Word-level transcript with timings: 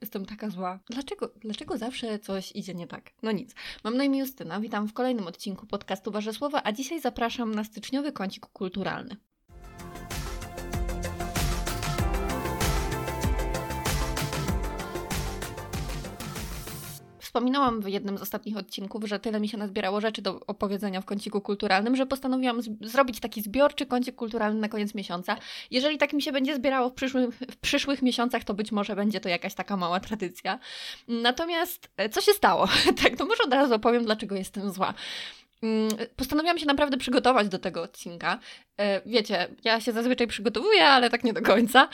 Jestem 0.00 0.26
taka 0.26 0.50
zła. 0.50 0.78
Dlaczego, 0.90 1.30
dlaczego 1.40 1.78
zawsze 1.78 2.18
coś 2.18 2.52
idzie 2.52 2.74
nie 2.74 2.86
tak? 2.86 3.10
No 3.22 3.32
nic. 3.32 3.54
Mam 3.84 3.96
na 3.96 4.04
imię 4.04 4.18
Justyna, 4.18 4.60
witam 4.60 4.88
w 4.88 4.92
kolejnym 4.92 5.26
odcinku 5.26 5.66
podcastu 5.66 6.10
Wasze 6.10 6.32
Słowa, 6.32 6.60
a 6.64 6.72
dzisiaj 6.72 7.00
zapraszam 7.00 7.54
na 7.54 7.64
styczniowy 7.64 8.12
kącik 8.12 8.46
kulturalny. 8.46 9.16
Wspominałam 17.38 17.80
w 17.80 17.88
jednym 17.88 18.18
z 18.18 18.22
ostatnich 18.22 18.56
odcinków, 18.56 19.04
że 19.04 19.18
tyle 19.18 19.40
mi 19.40 19.48
się 19.48 19.58
nazbierało 19.58 20.00
rzeczy 20.00 20.22
do 20.22 20.40
opowiedzenia 20.46 21.00
w 21.00 21.04
kąciku 21.04 21.40
kulturalnym, 21.40 21.96
że 21.96 22.06
postanowiłam 22.06 22.60
zrobić 22.80 23.20
taki 23.20 23.42
zbiorczy 23.42 23.86
kącik 23.86 24.14
kulturalny 24.14 24.60
na 24.60 24.68
koniec 24.68 24.94
miesiąca. 24.94 25.36
Jeżeli 25.70 25.98
tak 25.98 26.12
mi 26.12 26.22
się 26.22 26.32
będzie 26.32 26.56
zbierało 26.56 26.90
w 26.90 26.94
w 27.50 27.56
przyszłych 27.56 28.02
miesiącach, 28.02 28.44
to 28.44 28.54
być 28.54 28.72
może 28.72 28.96
będzie 28.96 29.20
to 29.20 29.28
jakaś 29.28 29.54
taka 29.54 29.76
mała 29.76 30.00
tradycja. 30.00 30.58
Natomiast 31.08 31.90
e, 31.96 32.08
co 32.08 32.20
się 32.20 32.32
stało? 32.32 32.68
tak, 33.02 33.16
to 33.16 33.26
może 33.26 33.42
od 33.44 33.52
razu 33.52 33.74
opowiem, 33.74 34.04
dlaczego 34.04 34.34
jestem 34.34 34.70
zła. 34.72 34.94
Mm, 35.62 35.88
postanowiłam 36.16 36.58
się 36.58 36.66
naprawdę 36.66 36.96
przygotować 36.96 37.48
do 37.48 37.58
tego 37.58 37.82
odcinka. 37.82 38.38
E, 38.78 39.00
wiecie, 39.06 39.48
ja 39.64 39.80
się 39.80 39.92
zazwyczaj 39.92 40.26
przygotowuję, 40.26 40.86
ale 40.86 41.10
tak 41.10 41.24
nie 41.24 41.32
do 41.32 41.42
końca. 41.42 41.88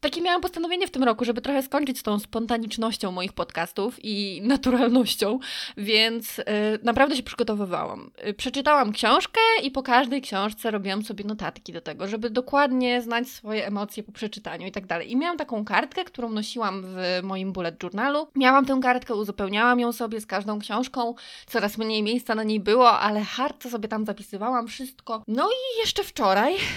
Takie 0.00 0.22
miałam 0.22 0.40
postanowienie 0.40 0.86
w 0.86 0.90
tym 0.90 1.02
roku, 1.02 1.24
żeby 1.24 1.40
trochę 1.40 1.62
skończyć 1.62 1.98
z 1.98 2.02
tą 2.02 2.18
spontanicznością 2.18 3.12
moich 3.12 3.32
podcastów 3.32 3.96
i 4.02 4.42
naturalnością, 4.44 5.38
więc 5.76 6.38
yy, 6.38 6.44
naprawdę 6.82 7.16
się 7.16 7.22
przygotowywałam. 7.22 8.10
Yy, 8.24 8.34
przeczytałam 8.34 8.92
książkę 8.92 9.40
i 9.62 9.70
po 9.70 9.82
każdej 9.82 10.22
książce 10.22 10.70
robiłam 10.70 11.04
sobie 11.04 11.24
notatki 11.24 11.72
do 11.72 11.80
tego, 11.80 12.08
żeby 12.08 12.30
dokładnie 12.30 13.02
znać 13.02 13.28
swoje 13.28 13.66
emocje 13.66 14.02
po 14.02 14.12
przeczytaniu 14.12 14.66
i 14.66 14.72
tak 14.72 14.86
dalej. 14.86 15.12
I 15.12 15.16
miałam 15.16 15.36
taką 15.36 15.64
kartkę, 15.64 16.04
którą 16.04 16.30
nosiłam 16.30 16.82
w 16.86 17.20
moim 17.22 17.52
bullet 17.52 17.82
journalu. 17.82 18.28
Miałam 18.34 18.66
tę 18.66 18.80
kartkę, 18.82 19.14
uzupełniałam 19.14 19.80
ją 19.80 19.92
sobie 19.92 20.20
z 20.20 20.26
każdą 20.26 20.58
książką, 20.58 21.14
coraz 21.46 21.78
mniej 21.78 22.02
miejsca 22.02 22.34
na 22.34 22.42
niej 22.42 22.60
było, 22.60 22.98
ale 22.98 23.24
hard 23.24 23.70
sobie 23.70 23.88
tam 23.88 24.06
zapisywałam 24.06 24.68
wszystko. 24.68 25.22
No 25.28 25.48
i 25.50 25.80
jeszcze 25.80 26.04
wczoraj, 26.04 26.29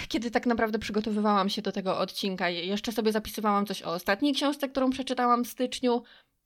kiedy 0.08 0.30
tak 0.30 0.46
naprawdę 0.46 0.78
przygotowywałam 0.78 1.48
się 1.48 1.62
do 1.62 1.72
tego 1.72 1.98
odcinka, 1.98 2.48
jeszcze 2.48 2.92
sobie 2.92 3.12
zapisywałam 3.12 3.66
coś 3.66 3.82
o 3.82 3.92
ostatniej 3.92 4.34
książce, 4.34 4.68
którą 4.68 4.90
przeczytałam 4.90 5.44
w 5.44 5.48
styczniu. 5.48 6.02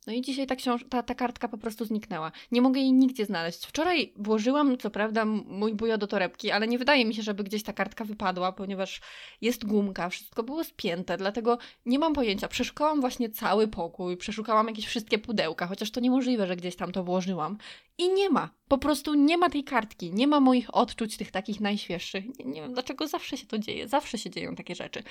No 0.06 0.12
i 0.14 0.22
dzisiaj 0.22 0.46
ta, 0.46 0.56
książ- 0.56 0.88
ta, 0.88 1.02
ta 1.02 1.14
kartka 1.14 1.48
po 1.48 1.58
prostu 1.58 1.84
zniknęła. 1.84 2.32
Nie 2.52 2.62
mogę 2.62 2.80
jej 2.80 2.92
nigdzie 2.92 3.24
znaleźć. 3.26 3.66
Wczoraj 3.66 4.12
włożyłam, 4.16 4.78
co 4.78 4.90
prawda, 4.90 5.24
mój 5.24 5.74
bujo 5.74 5.98
do 5.98 6.06
torebki, 6.06 6.50
ale 6.50 6.68
nie 6.68 6.78
wydaje 6.78 7.04
mi 7.04 7.14
się, 7.14 7.22
żeby 7.22 7.44
gdzieś 7.44 7.62
ta 7.62 7.72
kartka 7.72 8.04
wypadła, 8.04 8.52
ponieważ 8.52 9.00
jest 9.40 9.64
gumka, 9.64 10.08
wszystko 10.08 10.42
było 10.42 10.64
spięte, 10.64 11.16
dlatego 11.16 11.58
nie 11.86 11.98
mam 11.98 12.14
pojęcia. 12.14 12.48
Przeszukałam 12.48 13.00
właśnie 13.00 13.30
cały 13.30 13.68
pokój, 13.68 14.16
przeszukałam 14.16 14.68
jakieś 14.68 14.86
wszystkie 14.86 15.18
pudełka, 15.18 15.66
chociaż 15.66 15.90
to 15.90 16.00
niemożliwe, 16.00 16.46
że 16.46 16.56
gdzieś 16.56 16.76
tam 16.76 16.92
to 16.92 17.04
włożyłam. 17.04 17.58
I 17.98 18.12
nie 18.12 18.30
ma. 18.30 18.58
Po 18.68 18.78
prostu 18.78 19.14
nie 19.14 19.38
ma 19.38 19.50
tej 19.50 19.64
kartki, 19.64 20.12
nie 20.12 20.26
ma 20.26 20.40
moich 20.40 20.74
odczuć 20.74 21.16
tych 21.16 21.30
takich 21.30 21.60
najświeższych. 21.60 22.24
Nie, 22.38 22.44
nie, 22.44 22.62
wiem 22.62 22.72
dlaczego 22.72 23.06
zawsze 23.06 23.36
się 23.36 23.46
to 23.46 23.58
dzieje, 23.58 23.88
zawsze 23.88 24.18
się 24.18 24.30
dzieją 24.30 24.54
takie 24.54 24.74
rzeczy. 24.74 25.02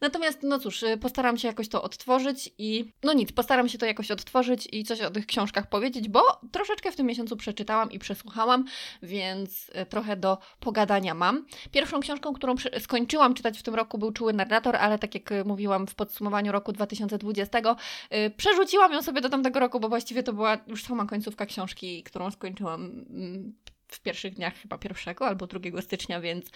Natomiast, 0.00 0.42
no 0.42 0.58
cóż, 0.58 0.82
y, 0.82 0.96
postaram 0.96 1.38
się 1.38 1.48
jakoś 1.48 1.68
to 1.68 1.82
odtworzyć 1.82 2.50
i 2.58 2.92
no 3.02 3.12
nic, 3.12 3.32
postaram 3.32 3.68
się 3.68 3.78
to 3.78 3.86
jakoś 3.86 4.10
odtworzyć 4.10 4.68
i 4.72 4.84
coś 4.84 5.00
o 5.00 5.10
tych 5.10 5.26
książkach 5.26 5.68
powiedzieć, 5.68 6.08
bo 6.08 6.22
troszeczkę 6.52 6.92
w 6.92 6.96
tym 6.96 7.06
miesiącu 7.06 7.36
przeczytałam 7.36 7.90
i 7.90 7.98
przesłuchałam, 7.98 8.64
więc 9.02 9.68
y, 9.68 9.86
trochę 9.86 10.16
do 10.16 10.38
pogadania 10.60 11.14
mam. 11.14 11.46
Pierwszą 11.72 12.00
książką, 12.00 12.32
którą 12.32 12.54
skończyłam 12.78 13.34
czytać 13.34 13.58
w 13.58 13.62
tym 13.62 13.74
roku 13.74 13.98
był 13.98 14.12
Czuły 14.12 14.32
Narrator, 14.32 14.76
ale 14.76 14.98
tak 14.98 15.14
jak 15.14 15.32
y, 15.32 15.44
mówiłam 15.44 15.86
w 15.86 15.94
podsumowaniu 15.94 16.52
roku 16.52 16.72
2020, 16.72 17.76
przerzuciłam 18.36 18.92
ją 18.92 19.02
sobie 19.02 19.20
do 19.20 19.28
tamtego 19.28 19.60
roku, 19.60 19.80
bo 19.80 19.88
właściwie 19.88 20.22
to 20.22 20.32
była 20.32 20.58
już 20.66 20.84
sama 20.84 21.06
końcówka 21.06 21.46
książki, 21.46 22.02
którą 22.02 22.29
skończyłam 22.30 23.04
mm, 23.10 23.52
w 23.96 24.00
pierwszych 24.00 24.34
dniach 24.34 24.54
chyba 24.54 24.78
pierwszego 24.78 25.26
albo 25.26 25.46
2 25.46 25.82
stycznia, 25.82 26.20
więc, 26.20 26.46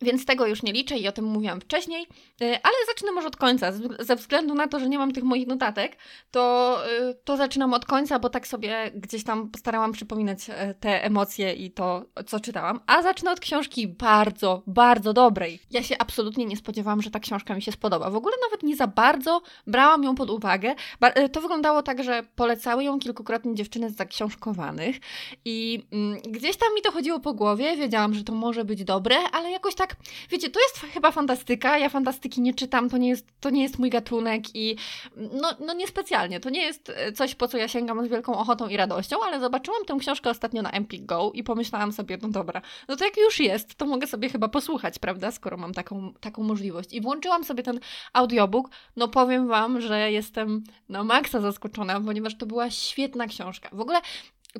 więc 0.00 0.24
tego 0.24 0.46
już 0.46 0.62
nie 0.62 0.72
liczę 0.72 0.98
i 0.98 1.08
o 1.08 1.12
tym 1.12 1.24
mówiłam 1.24 1.60
wcześniej, 1.60 2.06
y, 2.42 2.44
ale 2.44 2.74
zacznę 2.86 3.12
może 3.12 3.28
od 3.28 3.36
końca. 3.36 3.72
Ze 3.98 4.16
względu 4.16 4.54
na 4.54 4.68
to, 4.68 4.80
że 4.80 4.88
nie 4.88 4.98
mam 4.98 5.12
tych 5.12 5.24
moich 5.24 5.46
notatek, 5.46 5.96
to, 6.30 6.76
y, 7.10 7.14
to 7.24 7.36
zaczynam 7.36 7.74
od 7.74 7.84
końca, 7.84 8.18
bo 8.18 8.30
tak 8.30 8.46
sobie 8.46 8.90
gdzieś 8.94 9.24
tam 9.24 9.50
starałam 9.56 9.92
przypominać 9.92 10.38
e, 10.50 10.74
te 10.74 11.04
emocje 11.04 11.52
i 11.52 11.70
to, 11.70 12.04
co 12.26 12.40
czytałam. 12.40 12.80
A 12.86 13.02
zacznę 13.02 13.30
od 13.30 13.40
książki 13.40 13.88
bardzo, 13.88 14.62
bardzo 14.66 15.12
dobrej. 15.12 15.60
Ja 15.70 15.82
się 15.82 15.98
absolutnie 15.98 16.44
nie 16.44 16.56
spodziewałam, 16.56 17.02
że 17.02 17.10
ta 17.10 17.20
książka 17.20 17.54
mi 17.54 17.62
się 17.62 17.72
spodoba. 17.72 18.10
W 18.10 18.16
ogóle 18.16 18.34
nawet 18.50 18.62
nie 18.62 18.76
za 18.76 18.86
bardzo 18.86 19.42
brałam 19.66 20.04
ją 20.04 20.14
pod 20.14 20.30
uwagę. 20.30 20.74
E, 21.00 21.28
to 21.28 21.40
wyglądało 21.40 21.82
tak, 21.82 22.04
że 22.04 22.22
polecały 22.36 22.84
ją 22.84 22.98
kilkukrotnie 22.98 23.54
dziewczyny 23.54 23.90
z 23.90 23.96
zaksiążkowanych 23.96 24.96
i 25.44 25.86
mm, 25.92 26.20
gdzieś 26.20 26.56
tam 26.56 26.68
mi 26.74 26.82
to 26.82 26.92
chodziło 26.92 27.20
po 27.20 27.34
głowie, 27.34 27.76
wiedziałam, 27.76 28.14
że 28.14 28.24
to 28.24 28.32
może 28.32 28.64
być 28.64 28.84
dobre, 28.84 29.16
ale 29.32 29.50
jakoś 29.50 29.74
tak, 29.74 29.96
wiecie, 30.30 30.50
to 30.50 30.60
jest 30.60 30.94
chyba 30.94 31.10
fantastyka, 31.10 31.78
ja 31.78 31.88
fantastyki 31.88 32.40
nie 32.40 32.54
czytam, 32.54 32.90
to 32.90 32.96
nie 32.96 33.08
jest, 33.08 33.26
to 33.40 33.50
nie 33.50 33.62
jest 33.62 33.78
mój 33.78 33.90
gatunek 33.90 34.56
i 34.56 34.76
no, 35.16 35.50
no 35.66 35.72
niespecjalnie, 35.72 36.40
to 36.40 36.50
nie 36.50 36.60
jest 36.60 36.92
e, 36.96 37.12
coś, 37.12 37.34
po 37.34 37.48
co 37.48 37.58
ja 37.58 37.68
sięgam 37.68 38.06
z 38.06 38.08
wielką 38.08 38.38
ochotą 38.38 38.68
i 38.68 38.76
radością, 38.76 39.16
ale 39.24 39.40
zobaczyłam 39.40 39.84
tę 39.84 39.96
książkę 40.00 40.30
ostatnio 40.30 40.62
na 40.62 40.70
Empik 40.70 41.06
Go 41.06 41.30
i 41.34 41.42
pomyślałam 41.42 41.92
sobie, 41.92 42.18
no 42.22 42.28
dobra, 42.28 42.62
no 42.88 42.96
to 42.96 43.04
jak 43.04 43.16
już 43.16 43.40
jest, 43.40 43.74
to 43.74 43.86
mogę 43.86 44.06
sobie 44.06 44.28
chyba 44.28 44.48
posłuchać, 44.48 44.98
prawda, 44.98 45.30
skoro 45.30 45.56
mam 45.56 45.74
taką, 45.74 46.12
taką 46.20 46.42
możliwość. 46.42 46.92
I 46.92 47.00
włączyłam 47.00 47.44
sobie 47.44 47.62
ten 47.62 47.80
audiobook, 48.12 48.70
no 48.96 49.08
powiem 49.08 49.48
Wam, 49.48 49.80
że 49.80 50.12
jestem 50.12 50.64
na 50.88 51.04
maksa 51.04 51.40
zaskoczona, 51.40 52.00
ponieważ 52.00 52.36
to 52.36 52.46
była 52.46 52.70
świetna 52.70 53.26
książka. 53.26 53.68
W 53.72 53.80
ogóle 53.80 54.00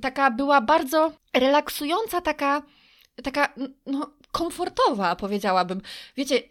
taka 0.02 0.30
była 0.30 0.60
bardzo 0.60 1.12
relaksująca, 1.34 2.20
taka, 2.20 2.62
taka 3.24 3.54
no, 3.86 4.10
komfortowa, 4.32 5.16
powiedziałabym. 5.16 5.80
Wiecie, 6.16 6.42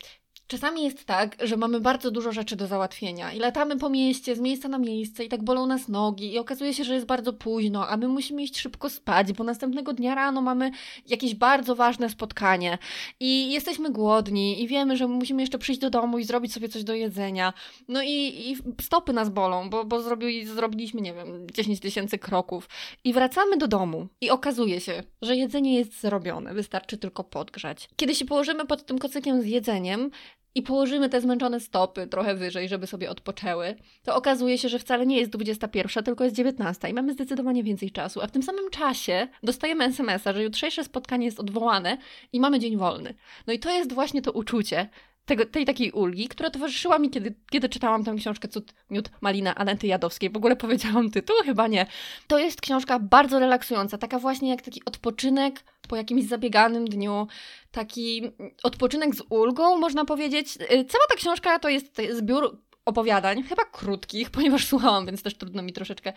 Czasami 0.50 0.84
jest 0.84 1.06
tak, 1.06 1.36
że 1.44 1.58
mamy 1.58 1.80
bardzo 1.80 2.12
dużo 2.12 2.32
rzeczy 2.32 2.56
do 2.56 2.68
załatwienia 2.68 3.34
i 3.34 3.40
latamy 3.40 3.78
po 3.78 3.90
mieście, 3.90 4.36
z 4.36 4.40
miejsca 4.40 4.68
na 4.68 4.78
miejsce 4.78 5.24
i 5.24 5.30
tak 5.30 5.44
bolą 5.44 5.66
nas 5.66 5.88
nogi 5.88 6.34
i 6.34 6.40
okazuje 6.40 6.74
się, 6.74 6.84
że 6.84 6.94
jest 6.94 7.06
bardzo 7.06 7.34
późno, 7.34 7.88
a 7.88 7.98
my 7.98 8.08
musimy 8.08 8.44
iść 8.44 8.60
szybko 8.60 8.90
spać, 8.90 9.34
bo 9.34 9.44
następnego 9.44 9.94
dnia 9.94 10.16
rano 10.16 10.42
mamy 10.42 10.72
jakieś 11.08 11.36
bardzo 11.36 11.76
ważne 11.76 12.10
spotkanie 12.10 12.78
i 13.20 13.52
jesteśmy 13.52 13.92
głodni 13.92 14.64
i 14.64 14.68
wiemy, 14.68 14.98
że 14.98 15.08
musimy 15.08 15.42
jeszcze 15.42 15.58
przyjść 15.58 15.82
do 15.82 15.90
domu 15.90 16.20
i 16.20 16.24
zrobić 16.24 16.54
sobie 16.54 16.70
coś 16.70 16.84
do 16.84 16.94
jedzenia. 16.94 17.54
No 17.88 18.04
i, 18.04 18.52
i 18.52 18.58
stopy 18.82 19.14
nas 19.14 19.30
bolą, 19.30 19.70
bo, 19.70 19.86
bo 19.86 20.02
zrobili, 20.02 20.46
zrobiliśmy, 20.46 21.02
nie 21.02 21.14
wiem, 21.14 21.48
10 21.54 21.80
tysięcy 21.80 22.18
kroków 22.18 22.70
i 23.04 23.14
wracamy 23.14 23.58
do 23.58 23.68
domu 23.68 24.08
i 24.22 24.30
okazuje 24.30 24.82
się, 24.82 25.04
że 25.22 25.36
jedzenie 25.36 25.76
jest 25.76 26.02
zrobione, 26.02 26.54
wystarczy 26.54 26.98
tylko 26.98 27.24
podgrzać. 27.24 27.90
Kiedy 27.96 28.16
się 28.16 28.26
położymy 28.26 28.66
pod 28.66 28.86
tym 28.86 29.00
kocykiem 29.00 29.42
z 29.42 29.46
jedzeniem, 29.46 30.12
i 30.56 30.62
położymy 30.62 31.10
te 31.10 31.22
zmęczone 31.22 31.60
stopy 31.60 32.08
trochę 32.08 32.36
wyżej, 32.36 32.70
żeby 32.70 32.88
sobie 32.88 33.10
odpoczęły, 33.10 33.76
to 34.04 34.16
okazuje 34.16 34.58
się, 34.58 34.70
że 34.70 34.80
wcale 34.80 35.06
nie 35.06 35.18
jest 35.18 35.32
21, 35.32 36.04
tylko 36.04 36.24
jest 36.24 36.36
19 36.36 36.90
i 36.90 36.94
mamy 36.94 37.14
zdecydowanie 37.14 37.64
więcej 37.64 37.92
czasu. 37.92 38.22
A 38.22 38.28
w 38.28 38.32
tym 38.32 38.44
samym 38.44 38.70
czasie 38.70 39.28
dostajemy 39.44 39.84
SMS-a, 39.84 40.34
że 40.34 40.44
jutrzejsze 40.44 40.84
spotkanie 40.84 41.26
jest 41.26 41.40
odwołane 41.40 41.98
i 42.34 42.40
mamy 42.40 42.60
dzień 42.60 42.78
wolny. 42.78 43.14
No 43.48 43.54
i 43.54 43.60
to 43.60 43.72
jest 43.72 43.94
właśnie 43.94 44.22
to 44.22 44.32
uczucie, 44.32 44.90
tego, 45.30 45.46
tej 45.46 45.66
takiej 45.66 45.92
ulgi, 45.92 46.28
która 46.28 46.50
towarzyszyła 46.50 47.00
mi, 47.00 47.10
kiedy, 47.10 47.36
kiedy 47.52 47.70
czytałam 47.70 48.04
tę 48.04 48.16
książkę 48.18 48.48
Cud, 48.48 48.74
Miód, 48.90 49.10
Malina 49.22 49.56
Anety 49.56 49.88
Jadowskiej. 49.88 50.30
W 50.30 50.38
ogóle 50.38 50.56
powiedziałam 50.56 51.12
tytuł? 51.12 51.36
Chyba 51.46 51.68
nie. 51.68 51.86
To 52.28 52.40
jest 52.40 52.62
książka 52.62 53.00
bardzo 53.00 53.40
relaksująca, 53.40 53.98
taka 53.98 54.20
właśnie 54.20 54.50
jak 54.50 54.62
taki 54.62 54.82
odpoczynek 54.86 55.64
po 55.88 55.96
jakimś 55.96 56.24
zabieganym 56.24 56.86
dniu, 56.86 57.28
taki 57.72 58.32
odpoczynek 58.64 59.16
z 59.16 59.22
ulgą, 59.30 59.78
można 59.78 60.06
powiedzieć. 60.06 60.56
Y, 60.56 60.68
cała 60.68 61.06
ta 61.10 61.16
książka 61.16 61.60
to 61.60 61.70
jest 61.70 62.02
zbiór 62.12 62.58
opowiadań, 62.86 63.44
chyba 63.44 63.66
krótkich, 63.66 64.30
ponieważ 64.36 64.66
słuchałam, 64.66 65.06
więc 65.06 65.24
też 65.24 65.38
trudno 65.38 65.62
mi 65.62 65.74
troszeczkę 65.74 66.14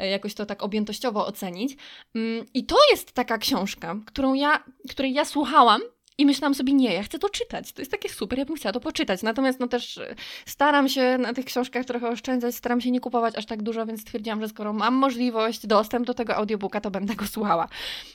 y, 0.00 0.06
jakoś 0.06 0.34
to 0.34 0.46
tak 0.46 0.62
objętościowo 0.62 1.26
ocenić. 1.26 1.76
Mm, 2.14 2.46
I 2.54 2.66
to 2.66 2.76
jest 2.90 3.12
taka 3.12 3.38
książka, 3.38 3.96
którą 4.06 4.34
ja, 4.34 4.64
której 4.90 5.12
ja 5.12 5.24
słuchałam 5.24 5.80
i 6.18 6.26
myślałam 6.26 6.54
sobie, 6.54 6.72
nie, 6.72 6.94
ja 6.94 7.02
chcę 7.02 7.18
to 7.18 7.28
czytać. 7.28 7.72
To 7.72 7.82
jest 7.82 7.90
takie 7.90 8.08
super, 8.08 8.38
ja 8.38 8.44
bym 8.44 8.56
chciała 8.56 8.72
to 8.72 8.80
poczytać. 8.80 9.22
Natomiast 9.22 9.60
no 9.60 9.68
też 9.68 9.98
e, 9.98 10.14
staram 10.46 10.88
się 10.88 11.18
na 11.18 11.34
tych 11.34 11.44
książkach 11.44 11.84
trochę 11.84 12.08
oszczędzać, 12.08 12.54
staram 12.54 12.80
się 12.80 12.90
nie 12.90 13.00
kupować 13.00 13.36
aż 13.36 13.46
tak 13.46 13.62
dużo, 13.62 13.86
więc 13.86 14.00
stwierdziłam, 14.00 14.40
że 14.40 14.48
skoro 14.48 14.72
mam 14.72 14.94
możliwość, 14.94 15.66
dostęp 15.66 16.06
do 16.06 16.14
tego 16.14 16.36
audiobooka, 16.36 16.80
to 16.80 16.90
będę 16.90 17.14
go 17.14 17.26
słuchała. 17.26 17.68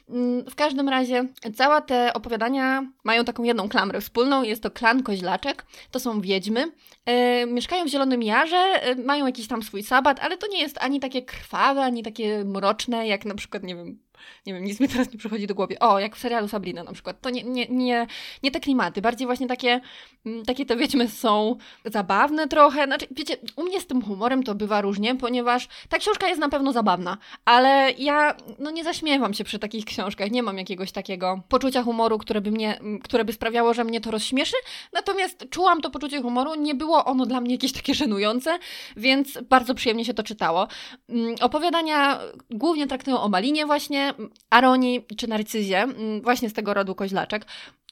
Mm, 0.09 0.45
w 0.45 0.55
każdym 0.55 0.89
razie, 0.89 1.25
całe 1.55 1.81
te 1.81 2.13
opowiadania 2.13 2.91
mają 3.03 3.25
taką 3.25 3.43
jedną 3.43 3.69
klamrę 3.69 4.01
wspólną. 4.01 4.43
Jest 4.43 4.63
to 4.63 4.71
klan 4.71 5.03
Koźlaczek. 5.03 5.65
To 5.91 5.99
są 5.99 6.21
wiedźmy. 6.21 6.71
E, 7.05 7.45
mieszkają 7.45 7.85
w 7.85 7.87
Zielonym 7.87 8.23
Jarze, 8.23 8.57
e, 8.57 8.95
mają 8.95 9.25
jakiś 9.25 9.47
tam 9.47 9.63
swój 9.63 9.83
sabat, 9.83 10.19
ale 10.19 10.37
to 10.37 10.47
nie 10.47 10.59
jest 10.59 10.77
ani 10.77 10.99
takie 10.99 11.21
krwawe, 11.21 11.81
ani 11.81 12.03
takie 12.03 12.45
mroczne, 12.45 13.07
jak 13.07 13.25
na 13.25 13.35
przykład, 13.35 13.63
nie 13.63 13.75
wiem, 13.75 13.99
Nie 14.45 14.53
wiem, 14.53 14.63
nic 14.63 14.79
mi 14.79 14.87
teraz 14.87 15.11
nie 15.11 15.17
przychodzi 15.17 15.47
do 15.47 15.55
głowy. 15.55 15.79
O, 15.79 15.99
jak 15.99 16.15
w 16.15 16.19
serialu 16.19 16.47
Sabrina 16.47 16.83
na 16.83 16.93
przykład. 16.93 17.21
To 17.21 17.29
nie, 17.29 17.43
nie, 17.43 17.67
nie, 17.69 18.07
nie 18.43 18.51
te 18.51 18.59
klimaty, 18.59 19.01
bardziej 19.01 19.27
właśnie 19.27 19.47
takie, 19.47 19.81
mm, 20.25 20.45
takie 20.45 20.65
te 20.65 20.75
wiedźmy 20.75 21.07
są 21.07 21.55
zabawne 21.85 22.47
trochę. 22.47 22.85
Znaczy, 22.85 23.07
wiecie, 23.11 23.35
u 23.55 23.63
mnie 23.63 23.81
z 23.81 23.87
tym 23.87 24.01
humorem 24.01 24.43
to 24.43 24.55
bywa 24.55 24.81
różnie, 24.81 25.15
ponieważ 25.15 25.67
ta 25.89 25.97
książka 25.97 26.27
jest 26.27 26.41
na 26.41 26.49
pewno 26.49 26.71
zabawna, 26.71 27.17
ale 27.45 27.91
ja 27.97 28.35
no 28.59 28.71
nie 28.71 28.83
zaśmiewam 28.83 29.33
się 29.33 29.43
przy 29.43 29.59
takich 29.59 29.85
książkach. 29.85 30.31
Nie 30.31 30.43
mam 30.43 30.57
jakiegoś 30.57 30.91
takiego 30.91 31.41
poczucia 31.49 31.83
humoru, 31.83 32.17
które 32.17 32.41
by 32.41 32.51
mnie, 32.51 32.79
które 33.03 33.25
by 33.25 33.33
sprawiało, 33.33 33.73
że 33.73 33.83
mnie 33.83 34.01
to 34.01 34.11
rozśmieszy. 34.11 34.55
Natomiast 34.93 35.49
czułam 35.49 35.81
to 35.81 35.89
poczucie 35.89 36.21
humoru, 36.21 36.55
nie 36.55 36.75
było 36.75 37.05
ono 37.05 37.25
dla 37.25 37.41
mnie 37.41 37.51
jakieś 37.51 37.71
takie 37.71 37.95
szenujące, 37.95 38.59
więc 38.97 39.39
bardzo 39.49 39.75
przyjemnie 39.75 40.05
się 40.05 40.13
to 40.13 40.23
czytało. 40.23 40.67
Mm, 41.09 41.35
opowiadania 41.41 42.19
głównie 42.49 42.87
traktują 42.87 43.21
o 43.21 43.29
Malinie 43.29 43.65
właśnie, 43.65 44.10
Aronii 44.49 45.05
czy 45.17 45.27
Narcyzie, 45.27 45.77
mm, 45.81 46.21
właśnie 46.21 46.49
z 46.49 46.53
tego 46.53 46.73
rodu 46.73 46.95
koźlaczek. 46.95 47.45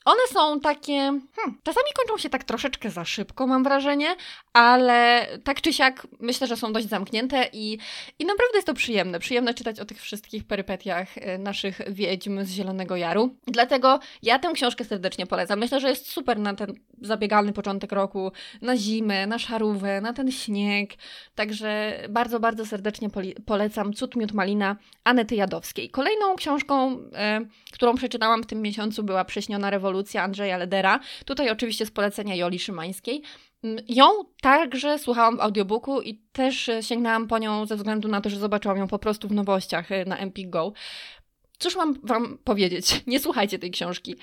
One 0.09 0.21
są 0.33 0.59
takie, 0.59 0.93
hmm, 0.95 1.59
czasami 1.63 1.87
kończą 1.97 2.17
się 2.17 2.29
tak 2.29 2.43
troszeczkę 2.43 2.89
za 2.89 3.05
szybko, 3.05 3.47
mam 3.47 3.63
wrażenie, 3.63 4.15
ale 4.53 5.27
tak 5.43 5.61
czy 5.61 5.73
siak 5.73 6.07
myślę, 6.19 6.47
że 6.47 6.57
są 6.57 6.73
dość 6.73 6.89
zamknięte 6.89 7.49
i, 7.53 7.77
i 8.19 8.25
naprawdę 8.25 8.57
jest 8.57 8.67
to 8.67 8.73
przyjemne. 8.73 9.19
Przyjemne 9.19 9.53
czytać 9.53 9.79
o 9.79 9.85
tych 9.85 10.01
wszystkich 10.01 10.47
perypetiach 10.47 11.17
y, 11.17 11.37
naszych 11.37 11.81
wiedźm 11.93 12.43
z 12.43 12.49
Zielonego 12.49 12.95
Jaru. 12.95 13.35
Dlatego 13.47 13.99
ja 14.23 14.39
tę 14.39 14.51
książkę 14.53 14.85
serdecznie 14.85 15.25
polecam. 15.25 15.59
Myślę, 15.59 15.79
że 15.79 15.89
jest 15.89 16.09
super 16.09 16.39
na 16.39 16.53
ten 16.53 16.73
zabiegalny 17.01 17.53
początek 17.53 17.91
roku, 17.91 18.31
na 18.61 18.77
zimę, 18.77 19.27
na 19.27 19.39
szarówę, 19.39 20.01
na 20.01 20.13
ten 20.13 20.31
śnieg. 20.31 20.93
Także 21.35 21.99
bardzo, 22.09 22.39
bardzo 22.39 22.65
serdecznie 22.65 23.09
polecam 23.45 23.93
Cud 23.93 24.15
Miód 24.15 24.31
Malina 24.31 24.75
Anety 25.03 25.35
Jadowskiej. 25.35 25.89
Kolejną 25.89 26.35
książką, 26.35 26.97
e, 27.13 27.41
którą 27.71 27.95
przeczytałam 27.95 28.43
w 28.43 28.45
tym 28.45 28.61
miesiącu 28.61 29.03
była 29.03 29.25
Prześniona 29.25 29.69
rewolucja 29.69 29.98
Andrzeja 30.23 30.57
Ledera. 30.57 30.99
Tutaj 31.25 31.49
oczywiście 31.49 31.85
z 31.85 31.91
polecenia 31.91 32.35
Joli 32.35 32.59
Szymańskiej. 32.59 33.21
Mm, 33.63 33.85
ją 33.87 34.05
także 34.41 34.99
słuchałam 34.99 35.37
w 35.37 35.41
audiobooku 35.41 36.01
i 36.01 36.21
też 36.31 36.69
sięgnęłam 36.81 37.27
po 37.27 37.37
nią 37.37 37.65
ze 37.65 37.75
względu 37.75 38.07
na 38.07 38.21
to, 38.21 38.29
że 38.29 38.39
zobaczyłam 38.39 38.77
ją 38.77 38.87
po 38.87 38.99
prostu 38.99 39.27
w 39.27 39.31
nowościach 39.31 39.91
e, 39.91 40.05
na 40.05 40.17
Empik 40.17 40.49
Go. 40.49 40.73
Cóż 41.59 41.75
mam 41.75 41.95
Wam 42.03 42.37
powiedzieć? 42.43 43.01
Nie 43.07 43.19
słuchajcie 43.19 43.59
tej 43.59 43.71
książki. 43.71 44.15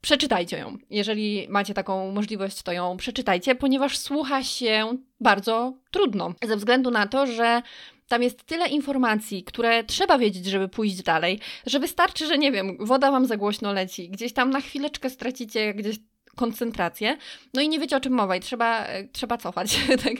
Przeczytajcie 0.00 0.58
ją. 0.58 0.76
Jeżeli 0.90 1.46
macie 1.48 1.74
taką 1.74 2.12
możliwość, 2.12 2.62
to 2.62 2.72
ją 2.72 2.96
przeczytajcie, 2.96 3.54
ponieważ 3.54 3.98
słucha 3.98 4.42
się 4.42 4.96
bardzo 5.20 5.74
trudno. 5.90 6.34
Ze 6.46 6.56
względu 6.56 6.90
na 6.90 7.06
to, 7.06 7.26
że 7.26 7.62
tam 8.08 8.22
jest 8.22 8.44
tyle 8.44 8.68
informacji, 8.68 9.44
które 9.44 9.84
trzeba 9.84 10.18
wiedzieć, 10.18 10.46
żeby 10.46 10.68
pójść 10.68 11.02
dalej, 11.02 11.40
że 11.66 11.80
wystarczy, 11.80 12.26
że 12.26 12.38
nie 12.38 12.52
wiem, 12.52 12.76
woda 12.80 13.10
wam 13.10 13.26
za 13.26 13.36
głośno 13.36 13.72
leci, 13.72 14.10
gdzieś 14.10 14.32
tam 14.32 14.50
na 14.50 14.60
chwileczkę 14.60 15.10
stracicie 15.10 15.74
gdzieś 15.74 15.98
koncentrację. 16.34 17.16
No 17.54 17.62
i 17.62 17.68
nie 17.68 17.80
wiecie 17.80 17.96
o 17.96 18.00
czym 18.00 18.12
mowa 18.12 18.36
i 18.36 18.40
trzeba, 18.40 18.86
trzeba 19.12 19.38
cofać. 19.38 19.78
tak? 20.04 20.14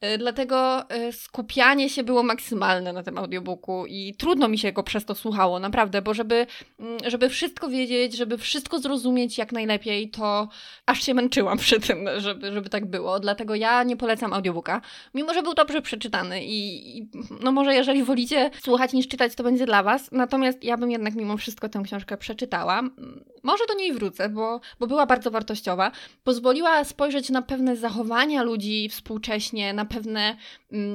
E, 0.00 0.18
dlatego 0.18 0.90
e, 0.90 1.12
skupianie 1.12 1.90
się 1.90 2.04
było 2.04 2.22
maksymalne 2.22 2.92
na 2.92 3.02
tym 3.02 3.18
audiobooku 3.18 3.86
i 3.86 4.14
trudno 4.18 4.48
mi 4.48 4.58
się 4.58 4.72
go 4.72 4.82
przez 4.82 5.04
to 5.04 5.14
słuchało, 5.14 5.58
naprawdę, 5.58 6.02
bo 6.02 6.14
żeby, 6.14 6.46
mm, 6.80 6.98
żeby 7.06 7.28
wszystko 7.28 7.68
wiedzieć, 7.68 8.16
żeby 8.16 8.38
wszystko 8.38 8.78
zrozumieć 8.78 9.38
jak 9.38 9.52
najlepiej, 9.52 10.10
to 10.10 10.48
aż 10.86 11.02
się 11.02 11.14
męczyłam 11.14 11.58
przy 11.58 11.80
tym, 11.80 12.08
żeby, 12.16 12.52
żeby 12.52 12.68
tak 12.68 12.86
było. 12.86 13.20
Dlatego 13.20 13.54
ja 13.54 13.82
nie 13.82 13.96
polecam 13.96 14.32
audiobooka, 14.32 14.80
mimo 15.14 15.34
że 15.34 15.42
był 15.42 15.54
dobrze 15.54 15.82
przeczytany 15.82 16.44
i, 16.44 16.98
i 16.98 17.10
no 17.40 17.52
może 17.52 17.74
jeżeli 17.74 18.02
wolicie 18.02 18.50
słuchać 18.62 18.92
niż 18.92 19.08
czytać, 19.08 19.34
to 19.34 19.42
będzie 19.42 19.66
dla 19.66 19.82
Was. 19.82 20.12
Natomiast 20.12 20.64
ja 20.64 20.76
bym 20.76 20.90
jednak 20.90 21.14
mimo 21.14 21.36
wszystko 21.36 21.68
tę 21.68 21.82
książkę 21.84 22.16
przeczytała. 22.16 22.82
Może 23.42 23.64
do 23.68 23.74
niej 23.74 23.92
wrócę, 23.92 24.28
bo, 24.28 24.60
bo 24.80 24.86
była 24.86 25.06
bardzo 25.06 25.30
wartościowa. 25.30 25.49
Pozwoliła 26.24 26.84
spojrzeć 26.84 27.30
na 27.30 27.42
pewne 27.42 27.76
zachowania 27.76 28.42
ludzi 28.42 28.88
współcześnie, 28.88 29.72
na 29.72 29.84
pewne, 29.84 30.36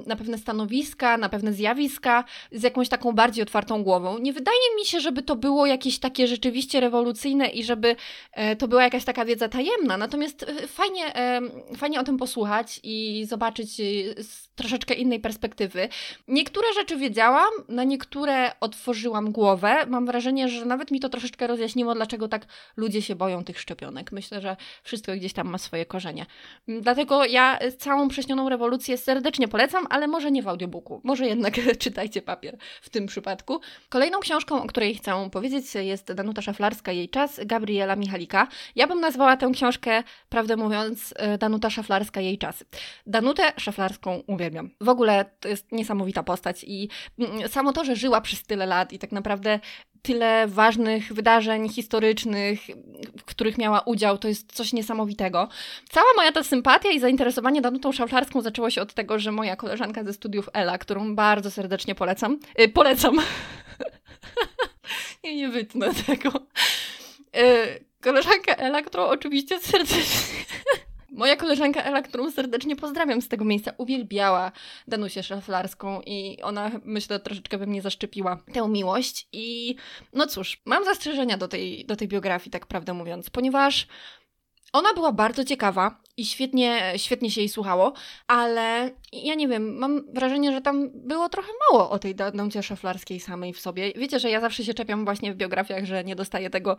na 0.08 0.16
pewne 0.16 0.38
stanowiska, 0.38 1.18
na 1.18 1.30
pewne 1.30 1.54
zjawiska 1.54 2.24
z 2.52 2.64
jakąś 2.64 2.90
taką 2.90 3.12
bardziej 3.12 3.44
otwartą 3.44 3.84
głową. 3.84 4.18
Nie 4.18 4.34
wydaje 4.34 4.76
mi 4.80 4.86
się, 4.86 5.00
żeby 5.00 5.24
to 5.24 5.36
było 5.36 5.66
jakieś 5.66 6.00
takie 6.00 6.28
rzeczywiście 6.28 6.80
rewolucyjne 6.80 7.48
i 7.48 7.64
żeby 7.64 7.96
e, 8.32 8.56
to 8.56 8.68
była 8.68 8.84
jakaś 8.84 9.06
taka 9.06 9.26
wiedza 9.26 9.50
tajemna. 9.50 9.98
Natomiast 9.98 10.44
e, 10.44 10.68
fajnie, 10.68 11.14
fajnie 11.78 12.00
o 12.00 12.04
tym 12.04 12.18
posłuchać 12.18 12.80
i 12.84 13.26
zobaczyć 13.26 13.80
e, 13.80 13.84
z 14.24 14.46
troszeczkę 14.56 14.94
innej 14.94 15.20
perspektywy. 15.20 15.90
Niektóre 16.28 16.68
rzeczy 16.74 16.98
wiedziałam, 16.98 17.50
na 17.70 17.84
niektóre 17.84 18.52
otworzyłam 18.60 19.32
głowę. 19.32 19.86
Mam 19.88 20.06
wrażenie, 20.06 20.50
że 20.50 20.66
nawet 20.66 20.92
mi 20.92 21.00
to 21.00 21.10
troszeczkę 21.10 21.48
rozjaśniło, 21.48 21.96
dlaczego 21.96 22.28
tak 22.28 22.46
ludzie 22.78 23.02
się 23.02 23.16
boją 23.16 23.44
tych 23.44 23.60
szczepionek. 23.60 24.12
Myślę, 24.12 24.42
że 24.42 24.58
wszystko 24.84 25.16
gdzieś 25.16 25.34
tam 25.34 25.48
ma 25.48 25.58
swoje 25.58 25.86
korzenie. 25.86 26.26
Mm, 26.68 26.82
dlatego 26.82 27.26
ja 27.26 27.60
całą 27.78 28.08
prześnioną 28.08 28.50
rewolucję 28.50 28.98
serdecznie 28.98 29.48
polecam, 29.48 29.65
ale 29.90 30.08
może 30.08 30.32
nie 30.32 30.44
w 30.44 30.48
audiobooku. 30.48 31.02
Może 31.04 31.28
jednak 31.28 31.54
czytajcie 31.80 32.22
papier 32.22 32.58
w 32.82 32.90
tym 32.90 33.06
przypadku. 33.06 33.60
Kolejną 33.90 34.20
książką, 34.20 34.64
o 34.64 34.68
której 34.68 34.96
chcę 34.96 35.30
powiedzieć, 35.32 35.76
jest 35.76 36.14
Danuta 36.14 36.42
Szaflarska, 36.42 36.92
jej 36.92 37.10
czas, 37.10 37.40
Gabriela 37.46 37.96
Michalika. 37.96 38.48
Ja 38.76 38.88
bym 38.88 39.00
nazwała 39.00 39.38
tę 39.38 39.52
książkę, 39.54 40.04
prawdę 40.30 40.58
mówiąc, 40.58 41.14
e, 41.18 41.38
Danuta 41.38 41.70
Szaflarska, 41.70 42.22
jej 42.22 42.38
czasy. 42.38 42.66
Danutę 43.06 43.54
Szaflarską 43.58 44.24
uwielbiam. 44.28 44.70
W 44.82 44.90
ogóle 44.90 45.26
to 45.40 45.48
jest 45.48 45.72
niesamowita 45.72 46.24
postać 46.24 46.64
i 46.68 46.90
mm, 47.20 47.50
samo 47.50 47.74
to, 47.74 47.86
że 47.86 47.96
żyła 47.96 48.22
przez 48.22 48.44
tyle 48.44 48.66
lat 48.66 48.94
i 48.94 49.00
tak 49.00 49.12
naprawdę 49.12 49.60
tyle 50.02 50.48
ważnych 50.48 51.14
wydarzeń 51.14 51.70
historycznych, 51.70 52.60
w 53.18 53.24
których 53.24 53.58
miała 53.58 53.80
udział, 53.80 54.18
to 54.18 54.28
jest 54.28 54.54
coś 54.54 54.74
niesamowitego. 54.74 55.48
Cała 55.90 56.14
moja 56.16 56.32
ta 56.32 56.44
sympatia 56.44 56.90
i 56.90 57.00
zainteresowanie 57.00 57.62
Danutą 57.62 57.92
Szaflarską 57.92 58.42
zaczęło 58.42 58.70
się 58.70 58.82
od 58.82 58.94
tego, 58.94 59.20
że 59.20 59.32
moja 59.32 59.56
koleżanka 59.56 60.04
ze 60.04 60.14
studiów 60.14 60.50
Ela, 60.54 60.78
którą 60.78 61.16
bardzo 61.16 61.52
serdecznie 61.52 61.96
polecam, 61.96 62.40
yy, 62.58 62.70
polecam. 62.70 63.16
nie, 65.24 65.36
nie 65.36 65.50
wytnę 65.50 65.94
tego. 65.94 66.30
Yy, 67.34 67.86
koleżanka 68.02 68.56
Ela, 68.56 68.82
którą 68.82 69.04
oczywiście 69.04 69.60
serdecznie 69.60 70.46
Moja 71.16 71.36
koleżanka 71.36 71.84
Ela, 71.84 72.02
którą 72.02 72.32
serdecznie 72.32 72.76
pozdrawiam 72.76 73.22
z 73.22 73.28
tego 73.28 73.46
miejsca, 73.46 73.72
uwielbiała 73.78 74.52
Danusię 74.88 75.24
Szaflarską 75.24 76.02
i 76.02 76.42
ona, 76.42 76.72
myślę, 76.84 77.20
troszeczkę 77.20 77.58
we 77.58 77.66
mnie 77.66 77.82
zaszczepiła 77.82 78.38
tę 78.54 78.68
miłość. 78.68 79.28
I 79.32 79.76
no 80.14 80.28
cóż, 80.28 80.62
mam 80.66 80.86
zastrzeżenia 80.86 81.38
do 81.38 81.48
tej, 81.48 81.86
do 81.86 81.96
tej 81.96 82.08
biografii, 82.08 82.52
tak 82.52 82.66
prawdę 82.66 82.94
mówiąc, 82.94 83.30
ponieważ 83.30 83.88
ona 84.74 84.94
była 84.94 85.12
bardzo 85.12 85.46
ciekawa 85.46 86.02
i 86.18 86.26
świetnie, 86.26 86.94
świetnie 86.98 87.32
się 87.32 87.42
jej 87.42 87.50
słuchało, 87.50 87.94
ale 88.28 88.92
ja 89.24 89.36
nie 89.36 89.48
wiem, 89.48 89.78
mam 89.78 90.14
wrażenie, 90.14 90.52
że 90.52 90.62
tam 90.62 90.90
było 90.94 91.30
trochę 91.30 91.52
mało 91.72 91.90
o 91.90 92.00
tej 92.00 92.16
Danucie 92.16 92.64
Szaflarskiej 92.64 93.20
samej 93.20 93.54
w 93.54 93.60
sobie. 93.60 93.94
Wiecie, 93.96 94.20
że 94.20 94.30
ja 94.30 94.42
zawsze 94.42 94.64
się 94.64 94.74
czepiam 94.74 95.06
właśnie 95.06 95.34
w 95.34 95.36
biografiach, 95.36 95.86
że 95.86 96.04
nie 96.04 96.16
dostaję 96.16 96.50
tego, 96.50 96.78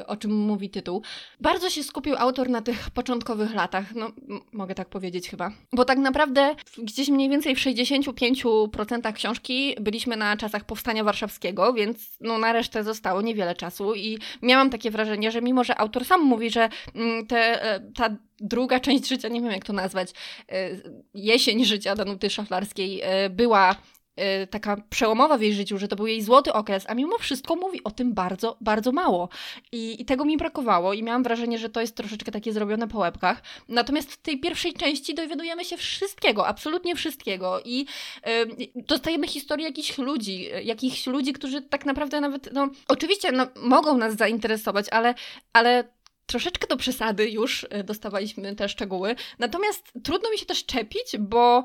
y, 0.00 0.06
o 0.06 0.16
czym 0.16 0.36
mówi 0.36 0.70
tytuł. 0.70 1.02
Bardzo 1.40 1.70
się 1.70 1.82
skupił 1.82 2.14
autor 2.18 2.48
na 2.48 2.62
tych 2.62 2.90
początkowych 2.90 3.54
latach, 3.54 3.94
no 3.94 4.12
mogę 4.52 4.74
tak 4.74 4.88
powiedzieć 4.88 5.30
chyba. 5.30 5.50
Bo 5.72 5.84
tak 5.84 5.98
naprawdę 5.98 6.54
gdzieś 6.78 7.08
mniej 7.08 7.28
więcej 7.28 7.56
w 7.56 7.58
65% 7.58 9.12
książki 9.12 9.76
byliśmy 9.80 10.16
na 10.16 10.36
czasach 10.36 10.64
Powstania 10.64 11.04
Warszawskiego, 11.04 11.72
więc 11.72 12.18
no 12.20 12.38
na 12.38 12.52
resztę 12.52 12.84
zostało 12.84 13.22
niewiele 13.22 13.54
czasu 13.54 13.94
i 13.94 14.18
miałam 14.42 14.70
takie 14.70 14.90
wrażenie, 14.90 15.30
że 15.30 15.42
mimo, 15.42 15.64
że 15.64 15.78
autor 15.78 16.04
sam 16.04 16.22
mówi, 16.22 16.50
że 16.50 16.68
mm, 16.94 17.26
te, 17.26 17.62
e, 17.62 17.80
ta 17.80 18.16
druga 18.40 18.80
część 18.80 19.08
życia, 19.08 19.28
nie 19.28 19.40
wiem 19.40 19.50
jak 19.50 19.64
to 19.64 19.72
nazwać, 19.72 20.10
e, 20.48 20.70
jesień 21.14 21.64
życia 21.68 21.94
Danuty 21.94 22.30
Szaflarskiej 22.30 23.00
e, 23.02 23.30
była 23.30 23.76
e, 24.16 24.46
taka 24.46 24.76
przełomowa 24.90 25.38
w 25.38 25.42
jej 25.42 25.54
życiu, 25.54 25.78
że 25.78 25.88
to 25.88 25.96
był 25.96 26.06
jej 26.06 26.22
złoty 26.22 26.52
okres, 26.52 26.84
a 26.88 26.94
mimo 26.94 27.18
wszystko 27.18 27.56
mówi 27.56 27.84
o 27.84 27.90
tym 27.90 28.14
bardzo, 28.14 28.56
bardzo 28.60 28.92
mało. 28.92 29.28
I, 29.72 30.02
I, 30.02 30.04
tego 30.04 30.24
mi 30.24 30.36
brakowało 30.36 30.92
i 30.92 31.02
miałam 31.02 31.22
wrażenie, 31.22 31.58
że 31.58 31.68
to 31.68 31.80
jest 31.80 31.96
troszeczkę 31.96 32.32
takie 32.32 32.52
zrobione 32.52 32.88
po 32.88 32.98
łebkach. 32.98 33.42
Natomiast 33.68 34.12
w 34.12 34.16
tej 34.16 34.40
pierwszej 34.40 34.72
części 34.72 35.14
dowiadujemy 35.14 35.64
się 35.64 35.76
wszystkiego, 35.76 36.46
absolutnie 36.46 36.96
wszystkiego 36.96 37.60
i 37.64 37.86
y, 38.26 38.72
dostajemy 38.74 39.28
historię 39.28 39.66
jakichś 39.66 39.98
ludzi, 39.98 40.48
jakichś 40.64 41.06
ludzi, 41.06 41.32
którzy 41.32 41.62
tak 41.62 41.86
naprawdę 41.86 42.20
nawet, 42.20 42.52
no 42.52 42.68
oczywiście 42.88 43.32
no, 43.32 43.46
mogą 43.56 43.96
nas 43.96 44.16
zainteresować, 44.16 44.86
ale, 44.90 45.14
ale 45.52 45.84
troszeczkę 46.28 46.66
do 46.66 46.76
przesady 46.76 47.30
już 47.30 47.66
e, 47.70 47.84
dostawaliśmy 47.84 48.54
te 48.54 48.68
szczegóły. 48.68 49.14
Natomiast 49.38 49.92
trudno 50.04 50.30
mi 50.30 50.38
się 50.38 50.46
też 50.46 50.66
czepić, 50.66 51.16
bo 51.18 51.64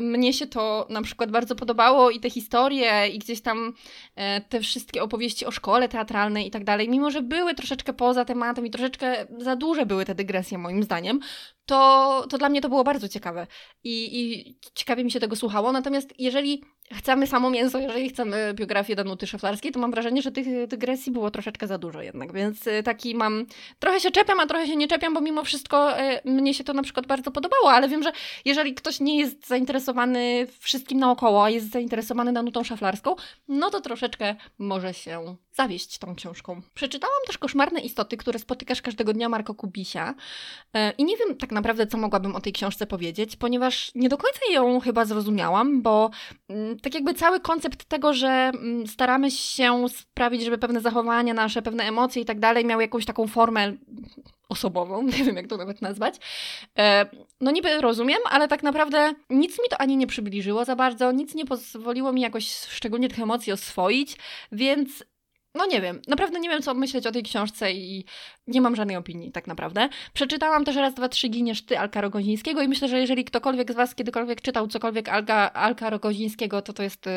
mnie 0.00 0.32
się 0.32 0.46
to 0.46 0.86
na 0.90 1.02
przykład 1.02 1.30
bardzo 1.30 1.54
podobało 1.54 2.10
i 2.10 2.20
te 2.20 2.30
historie, 2.30 3.08
i 3.08 3.18
gdzieś 3.18 3.40
tam 3.40 3.74
e, 4.16 4.40
te 4.40 4.60
wszystkie 4.60 5.02
opowieści 5.02 5.46
o 5.46 5.50
szkole 5.50 5.88
teatralnej 5.88 6.46
i 6.46 6.50
tak 6.50 6.64
dalej, 6.64 6.88
mimo 6.88 7.10
że 7.10 7.22
były 7.22 7.54
troszeczkę 7.54 7.92
poza 7.92 8.24
tematem 8.24 8.66
i 8.66 8.70
troszeczkę 8.70 9.26
za 9.38 9.56
duże 9.56 9.86
były 9.86 10.04
te 10.04 10.14
dygresje 10.14 10.58
moim 10.58 10.82
zdaniem, 10.82 11.20
to, 11.66 12.26
to 12.30 12.38
dla 12.38 12.48
mnie 12.48 12.60
to 12.60 12.68
było 12.68 12.84
bardzo 12.84 13.08
ciekawe 13.08 13.46
I, 13.84 14.20
i 14.20 14.54
ciekawie 14.74 15.04
mi 15.04 15.10
się 15.10 15.20
tego 15.20 15.36
słuchało. 15.36 15.72
Natomiast 15.72 16.14
jeżeli 16.18 16.62
chcemy 16.92 17.26
samo 17.26 17.50
mięso, 17.50 17.78
jeżeli 17.78 18.08
chcemy 18.08 18.54
biografię 18.54 18.96
Danuty 18.96 19.26
Szaflarskiej, 19.26 19.72
to 19.72 19.80
mam 19.80 19.90
wrażenie, 19.90 20.22
że 20.22 20.32
tych 20.32 20.68
dygresji 20.68 21.12
było 21.12 21.30
troszeczkę 21.30 21.66
za 21.66 21.78
dużo 21.78 22.02
jednak, 22.02 22.32
więc 22.32 22.66
y, 22.66 22.82
taki 22.82 23.14
mam, 23.14 23.46
trochę 23.78 24.00
się 24.00 24.10
czepiam, 24.10 24.40
a 24.40 24.46
trochę 24.46 24.66
się 24.66 24.76
nie 24.76 24.88
czepiam, 24.88 25.14
bo 25.14 25.20
mimo 25.20 25.44
wszystko 25.44 26.00
y, 26.00 26.20
mnie 26.24 26.54
się 26.54 26.64
to 26.64 26.72
na 26.72 26.82
przykład 26.82 27.06
bardzo 27.06 27.30
podobało, 27.30 27.72
ale 27.72 27.88
wiem, 27.88 28.02
że 28.02 28.12
jeżeli 28.44 28.74
ktoś 28.74 29.00
nie 29.00 29.18
jest 29.18 29.46
zainteresowany 29.46 30.46
wszystkim 30.58 30.98
naokoło, 30.98 31.44
a 31.44 31.50
jest 31.50 31.70
zainteresowany 31.70 32.32
Danutą 32.32 32.64
Szaflarską, 32.64 33.16
no 33.48 33.70
to 33.70 33.80
troszeczkę 33.80 34.36
może 34.58 34.94
się 34.94 35.36
zawieść 35.52 35.98
tą 35.98 36.14
książką. 36.14 36.62
Przeczytałam 36.74 37.20
też 37.26 37.38
Koszmarne 37.38 37.80
istoty, 37.80 38.16
które 38.16 38.38
spotykasz 38.38 38.82
każdego 38.82 39.12
dnia 39.12 39.28
Marko 39.28 39.54
Kubisia 39.54 40.14
y, 40.76 40.78
i 40.98 41.04
nie 41.04 41.16
wiem 41.16 41.36
tak 41.36 41.51
naprawdę, 41.52 41.86
co 41.86 41.98
mogłabym 41.98 42.36
o 42.36 42.40
tej 42.40 42.52
książce 42.52 42.86
powiedzieć, 42.86 43.36
ponieważ 43.36 43.92
nie 43.94 44.08
do 44.08 44.16
końca 44.16 44.40
ją 44.52 44.80
chyba 44.80 45.04
zrozumiałam, 45.04 45.82
bo 45.82 46.10
mm, 46.48 46.80
tak 46.80 46.94
jakby 46.94 47.14
cały 47.14 47.40
koncept 47.40 47.84
tego, 47.84 48.14
że 48.14 48.28
mm, 48.28 48.86
staramy 48.86 49.30
się 49.30 49.88
sprawić, 49.88 50.42
żeby 50.42 50.58
pewne 50.58 50.80
zachowania 50.80 51.34
nasze, 51.34 51.62
pewne 51.62 51.84
emocje 51.84 52.22
i 52.22 52.24
tak 52.24 52.40
dalej 52.40 52.64
miały 52.64 52.82
jakąś 52.82 53.04
taką 53.04 53.26
formę 53.26 53.72
osobową, 54.48 55.02
nie 55.18 55.24
wiem 55.24 55.36
jak 55.36 55.46
to 55.46 55.56
nawet 55.56 55.82
nazwać. 55.82 56.14
E, 56.78 57.06
no 57.40 57.50
niby 57.50 57.80
rozumiem, 57.80 58.18
ale 58.30 58.48
tak 58.48 58.62
naprawdę 58.62 59.14
nic 59.30 59.58
mi 59.58 59.68
to 59.70 59.80
ani 59.80 59.96
nie 59.96 60.06
przybliżyło 60.06 60.64
za 60.64 60.76
bardzo, 60.76 61.12
nic 61.12 61.34
nie 61.34 61.44
pozwoliło 61.44 62.12
mi 62.12 62.20
jakoś 62.20 62.48
szczególnie 62.48 63.08
tych 63.08 63.20
emocji 63.20 63.52
oswoić, 63.52 64.16
więc 64.52 65.04
no 65.54 65.66
nie 65.66 65.80
wiem, 65.80 66.02
naprawdę 66.08 66.40
nie 66.40 66.48
wiem, 66.48 66.62
co 66.62 66.74
myśleć 66.74 67.06
o 67.06 67.12
tej 67.12 67.22
książce 67.22 67.72
i 67.72 68.04
nie 68.46 68.60
mam 68.60 68.76
żadnej 68.76 68.96
opinii, 68.96 69.32
tak 69.32 69.46
naprawdę. 69.46 69.88
Przeczytałam 70.14 70.64
też 70.64 70.76
raz, 70.76 70.94
dwa, 70.94 71.08
trzy 71.08 71.28
giniesz 71.28 71.62
ty 71.62 71.78
Alka 71.78 72.00
Rogozińskiego 72.00 72.62
i 72.62 72.68
myślę, 72.68 72.88
że 72.88 73.00
jeżeli 73.00 73.24
ktokolwiek 73.24 73.72
z 73.72 73.74
Was 73.74 73.94
kiedykolwiek 73.94 74.40
czytał 74.40 74.68
cokolwiek 74.68 75.08
Alka, 75.08 75.52
Alka 75.52 75.90
Rogozińskiego, 75.90 76.62
to 76.62 76.72
to 76.72 76.82
jest 76.82 77.06
y, 77.06 77.10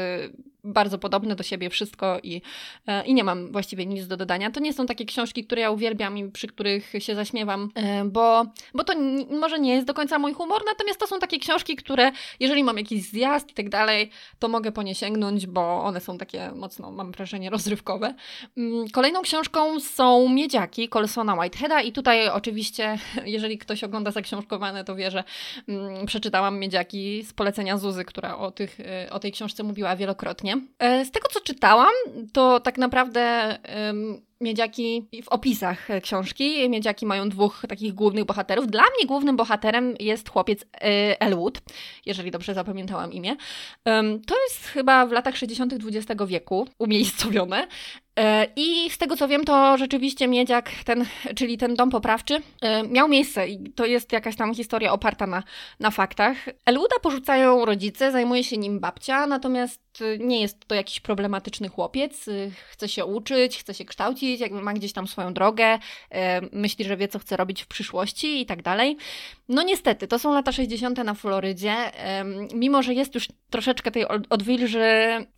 bardzo 0.63 0.97
podobne 0.97 1.35
do 1.35 1.43
siebie 1.43 1.69
wszystko 1.69 2.19
i, 2.23 2.35
y, 2.35 3.05
i 3.05 3.13
nie 3.13 3.23
mam 3.23 3.51
właściwie 3.51 3.85
nic 3.85 4.07
do 4.07 4.17
dodania. 4.17 4.51
To 4.51 4.59
nie 4.59 4.73
są 4.73 4.85
takie 4.85 5.05
książki, 5.05 5.45
które 5.45 5.61
ja 5.61 5.71
uwielbiam 5.71 6.17
i 6.17 6.31
przy 6.31 6.47
których 6.47 6.93
się 6.99 7.15
zaśmiewam, 7.15 7.69
y, 8.03 8.09
bo, 8.09 8.45
bo 8.73 8.83
to 8.83 8.93
może 9.39 9.59
nie 9.59 9.75
jest 9.75 9.87
do 9.87 9.93
końca 9.93 10.19
mój 10.19 10.33
humor, 10.33 10.61
natomiast 10.65 10.99
to 10.99 11.07
są 11.07 11.19
takie 11.19 11.39
książki, 11.39 11.75
które 11.75 12.11
jeżeli 12.39 12.63
mam 12.63 12.77
jakiś 12.77 13.03
zjazd 13.03 13.51
i 13.51 13.53
tak 13.53 13.69
dalej, 13.69 14.09
to 14.39 14.47
mogę 14.47 14.71
po 14.71 14.83
nie 14.83 14.95
sięgnąć, 14.95 15.47
bo 15.47 15.83
one 15.83 16.01
są 16.01 16.17
takie 16.17 16.51
mocno, 16.51 16.91
mam 16.91 17.11
wrażenie, 17.11 17.49
rozrywkowe. 17.49 18.15
Mm, 18.57 18.89
kolejną 18.89 19.21
książką 19.21 19.79
są 19.79 20.29
Miedziaki 20.29 20.89
Colsona 21.15 21.35
Whiteheada 21.35 21.81
i 21.81 21.91
tutaj 21.91 22.29
oczywiście, 22.29 22.97
jeżeli 23.25 23.57
ktoś 23.57 23.83
ogląda 23.83 24.11
zaksiążkowane, 24.11 24.83
to 24.83 24.95
wie, 24.95 25.11
że 25.11 25.23
mm, 25.67 26.05
przeczytałam 26.05 26.59
Miedziaki 26.59 27.23
z 27.23 27.33
polecenia 27.33 27.77
Zuzy, 27.77 28.05
która 28.05 28.37
o, 28.37 28.51
tych, 28.51 28.79
y, 28.79 29.09
o 29.11 29.19
tej 29.19 29.31
książce 29.31 29.63
mówiła 29.63 29.95
wielokrotnie. 29.95 30.57
E, 30.79 31.05
z 31.05 31.11
tego, 31.11 31.27
co 31.27 31.41
czytałam, 31.41 31.93
to 32.33 32.59
tak 32.59 32.77
naprawdę... 32.77 33.57
Miedziaki 34.41 35.07
w 35.23 35.27
opisach 35.27 35.87
książki. 36.01 36.69
Miedziaki 36.69 37.05
mają 37.05 37.29
dwóch 37.29 37.61
takich 37.69 37.93
głównych 37.93 38.25
bohaterów. 38.25 38.67
Dla 38.67 38.81
mnie 38.81 39.07
głównym 39.07 39.35
bohaterem 39.35 39.95
jest 39.99 40.29
chłopiec 40.29 40.61
y, 40.61 40.65
Elwood, 41.19 41.61
jeżeli 42.05 42.31
dobrze 42.31 42.53
zapamiętałam 42.53 43.13
imię. 43.13 43.35
To 44.27 44.35
jest 44.43 44.65
chyba 44.65 45.05
w 45.05 45.11
latach 45.11 45.37
60. 45.37 45.73
XX 45.73 46.23
wieku 46.27 46.67
umiejscowione. 46.79 47.67
E, 48.19 48.47
I 48.55 48.89
z 48.89 48.97
tego 48.97 49.17
co 49.17 49.27
wiem, 49.27 49.45
to 49.45 49.77
rzeczywiście 49.77 50.27
miedziak, 50.27 50.71
ten, 50.85 51.05
czyli 51.35 51.57
ten 51.57 51.75
dom 51.75 51.89
poprawczy, 51.89 52.41
e, 52.61 52.83
miał 52.83 53.07
miejsce 53.07 53.47
i 53.47 53.69
to 53.71 53.85
jest 53.85 54.11
jakaś 54.11 54.35
tam 54.35 54.53
historia 54.53 54.91
oparta 54.93 55.27
na, 55.27 55.43
na 55.79 55.91
faktach. 55.91 56.37
Eluda 56.65 56.95
porzucają 57.01 57.65
rodzice, 57.65 58.11
zajmuje 58.11 58.43
się 58.43 58.57
nim 58.57 58.79
babcia, 58.79 59.27
natomiast 59.27 59.85
nie 60.19 60.41
jest 60.41 60.67
to 60.67 60.75
jakiś 60.75 60.99
problematyczny 60.99 61.69
chłopiec. 61.69 62.25
Chce 62.71 62.89
się 62.89 63.05
uczyć, 63.05 63.57
chce 63.57 63.73
się 63.73 63.85
kształcić, 63.85 64.39
jakby 64.39 64.61
ma 64.61 64.73
gdzieś 64.73 64.93
tam 64.93 65.07
swoją 65.07 65.33
drogę, 65.33 65.79
e, 66.09 66.41
myśli, 66.51 66.85
że 66.85 66.97
wie, 66.97 67.07
co 67.07 67.19
chce 67.19 67.37
robić 67.37 67.63
w 67.63 67.67
przyszłości 67.67 68.41
i 68.41 68.45
tak 68.45 68.61
dalej. 68.61 68.97
No 69.49 69.63
niestety, 69.63 70.07
to 70.07 70.19
są 70.19 70.33
lata 70.33 70.51
60. 70.51 70.97
na 70.97 71.13
Florydzie. 71.13 71.75
Mimo, 72.53 72.83
że 72.83 72.93
jest 72.93 73.15
już 73.15 73.27
troszeczkę 73.49 73.91
tej 73.91 74.07
odwilży 74.07 74.81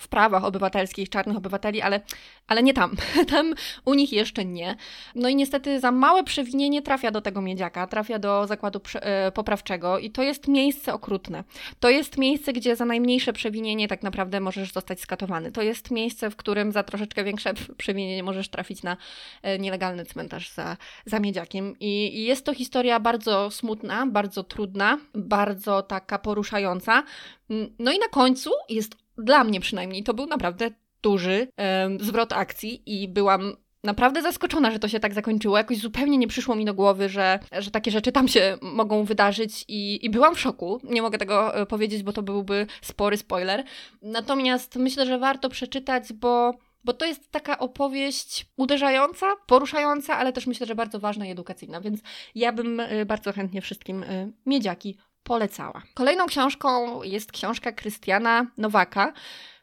w 0.01 0.07
prawach 0.07 0.43
obywatelskich, 0.43 1.09
czarnych 1.09 1.37
obywateli, 1.37 1.81
ale, 1.81 2.01
ale 2.47 2.63
nie 2.63 2.73
tam. 2.73 2.95
Tam 3.31 3.53
u 3.85 3.93
nich 3.93 4.13
jeszcze 4.13 4.45
nie. 4.45 4.75
No 5.15 5.29
i 5.29 5.35
niestety 5.35 5.79
za 5.79 5.91
małe 5.91 6.23
przewinienie 6.23 6.81
trafia 6.81 7.11
do 7.11 7.21
tego 7.21 7.41
miedziaka, 7.41 7.87
trafia 7.87 8.19
do 8.19 8.47
zakładu 8.47 8.81
e, 8.93 9.31
poprawczego 9.31 9.99
i 9.99 10.11
to 10.11 10.23
jest 10.23 10.47
miejsce 10.47 10.93
okrutne. 10.93 11.43
To 11.79 11.89
jest 11.89 12.17
miejsce, 12.17 12.53
gdzie 12.53 12.75
za 12.75 12.85
najmniejsze 12.85 13.33
przewinienie 13.33 13.87
tak 13.87 14.03
naprawdę 14.03 14.39
możesz 14.39 14.71
zostać 14.71 15.01
skatowany. 15.01 15.51
To 15.51 15.61
jest 15.61 15.91
miejsce, 15.91 16.29
w 16.29 16.35
którym 16.35 16.71
za 16.71 16.83
troszeczkę 16.83 17.23
większe 17.23 17.53
przewinienie 17.77 18.23
możesz 18.23 18.49
trafić 18.49 18.83
na 18.83 18.97
e, 19.41 19.59
nielegalny 19.59 20.05
cmentarz 20.05 20.49
za, 20.49 20.77
za 21.05 21.19
miedziakiem. 21.19 21.75
I, 21.79 22.19
I 22.19 22.23
jest 22.23 22.45
to 22.45 22.53
historia 22.53 22.99
bardzo 22.99 23.51
smutna, 23.51 23.96
bardzo 24.05 24.43
trudna, 24.43 24.97
bardzo 25.13 25.81
taka 25.81 26.19
poruszająca. 26.19 27.03
Mm, 27.49 27.75
no 27.79 27.91
i 27.91 27.99
na 27.99 28.07
końcu 28.07 28.51
jest, 28.69 28.95
dla 29.17 29.43
mnie 29.43 29.59
przynajmniej, 29.59 30.03
to 30.03 30.13
był 30.13 30.25
naprawdę 30.25 30.69
duży 31.01 31.47
um, 31.57 31.99
zwrot 31.99 32.33
akcji 32.33 32.81
i 32.85 33.07
byłam 33.07 33.53
naprawdę 33.83 34.21
zaskoczona, 34.21 34.71
że 34.71 34.79
to 34.79 34.87
się 34.87 34.99
tak 34.99 35.13
zakończyło. 35.13 35.57
Jakoś 35.57 35.77
zupełnie 35.77 36.17
nie 36.17 36.27
przyszło 36.27 36.55
mi 36.55 36.65
do 36.65 36.73
głowy, 36.73 37.09
że, 37.09 37.39
że 37.51 37.71
takie 37.71 37.91
rzeczy 37.91 38.11
tam 38.11 38.27
się 38.27 38.57
mogą 38.61 39.03
wydarzyć 39.03 39.65
i, 39.67 40.05
i 40.05 40.09
byłam 40.09 40.35
w 40.35 40.39
szoku. 40.39 40.81
Nie 40.83 41.01
mogę 41.01 41.17
tego 41.17 41.55
e, 41.55 41.65
powiedzieć, 41.65 42.03
bo 42.03 42.13
to 42.13 42.21
byłby 42.21 42.67
spory 42.81 43.17
spoiler. 43.17 43.63
Natomiast 44.01 44.75
myślę, 44.75 45.05
że 45.05 45.19
warto 45.19 45.49
przeczytać, 45.49 46.13
bo 46.13 46.53
bo 46.87 46.93
to 46.93 47.05
jest 47.05 47.31
taka 47.31 47.59
opowieść 47.59 48.45
uderzająca, 48.57 49.35
poruszająca, 49.47 50.17
ale 50.17 50.33
też 50.33 50.47
myślę, 50.47 50.67
że 50.67 50.75
bardzo 50.75 50.99
ważna 50.99 51.25
i 51.25 51.31
edukacyjna, 51.31 51.81
więc 51.81 51.99
ja 52.35 52.51
bym 52.51 52.79
e, 52.79 53.05
bardzo 53.05 53.33
chętnie 53.33 53.61
wszystkim 53.61 54.03
e, 54.03 54.31
miedziaki 54.45 54.97
polecała. 55.23 55.81
Kolejną 55.93 56.25
książką 56.25 57.03
jest 57.03 57.31
książka 57.31 57.71
Krystiana 57.71 58.47
Nowaka. 58.57 59.13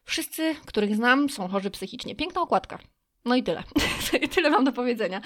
Wszyscy, 0.04 0.54
których 0.66 0.96
znam, 0.96 1.28
są 1.28 1.48
chorzy 1.48 1.70
psychicznie. 1.70 2.14
Piękna 2.14 2.40
okładka. 2.40 2.78
No 3.24 3.36
i 3.36 3.42
tyle. 3.42 3.62
tyle 4.34 4.50
mam 4.50 4.64
do 4.64 4.72
powiedzenia. 4.72 5.20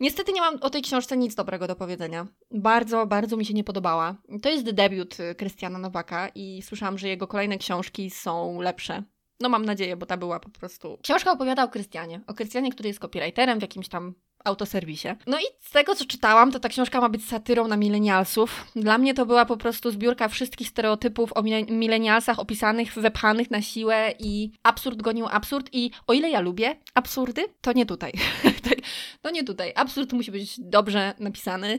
Niestety 0.00 0.32
nie 0.32 0.40
mam 0.40 0.54
o 0.60 0.70
tej 0.70 0.82
książce 0.82 1.16
nic 1.16 1.34
dobrego 1.34 1.66
do 1.66 1.76
powiedzenia. 1.76 2.26
Bardzo, 2.50 3.06
bardzo 3.06 3.36
mi 3.36 3.44
się 3.44 3.54
nie 3.54 3.64
podobała. 3.64 4.16
To 4.42 4.48
jest 4.50 4.70
debiut 4.70 5.20
y, 5.20 5.34
Krystiana 5.34 5.78
Nowaka 5.78 6.28
i 6.34 6.62
słyszałam, 6.62 6.98
że 6.98 7.08
jego 7.08 7.26
kolejne 7.26 7.58
książki 7.58 8.10
są 8.10 8.60
lepsze. 8.60 9.02
No 9.40 9.48
mam 9.48 9.64
nadzieję, 9.64 9.96
bo 9.96 10.06
ta 10.06 10.16
była 10.16 10.40
po 10.40 10.50
prostu... 10.50 10.98
Książka 11.02 11.32
opowiada 11.32 11.64
o 11.64 11.68
Krystianie. 11.68 12.20
O 12.26 12.34
Krystianie, 12.34 12.72
który 12.72 12.88
jest 12.88 13.00
copywriterem 13.00 13.58
w 13.58 13.62
jakimś 13.62 13.88
tam 13.88 14.14
autoserwisie. 14.44 15.16
No 15.26 15.38
i 15.38 15.42
z 15.60 15.70
tego, 15.70 15.94
co 15.94 16.04
czytałam, 16.04 16.52
to 16.52 16.60
ta 16.60 16.68
książka 16.68 17.00
ma 17.00 17.08
być 17.08 17.28
satyrą 17.28 17.68
na 17.68 17.76
milenialsów. 17.76 18.66
Dla 18.76 18.98
mnie 18.98 19.14
to 19.14 19.26
była 19.26 19.44
po 19.44 19.56
prostu 19.56 19.90
zbiórka 19.90 20.28
wszystkich 20.28 20.68
stereotypów 20.68 21.32
o 21.34 21.42
milenialsach 21.68 22.38
opisanych, 22.38 22.94
wepchanych 22.94 23.50
na 23.50 23.62
siłę 23.62 24.14
i 24.18 24.52
absurd 24.62 25.02
gonił 25.02 25.26
absurd 25.30 25.68
i 25.72 25.90
o 26.06 26.12
ile 26.12 26.30
ja 26.30 26.40
lubię 26.40 26.76
absurdy, 26.94 27.44
to 27.60 27.72
nie 27.72 27.86
tutaj. 27.86 28.12
to 29.22 29.30
nie 29.30 29.44
tutaj. 29.44 29.72
Absurd 29.76 30.12
musi 30.12 30.30
być 30.30 30.60
dobrze 30.60 31.14
napisany. 31.18 31.78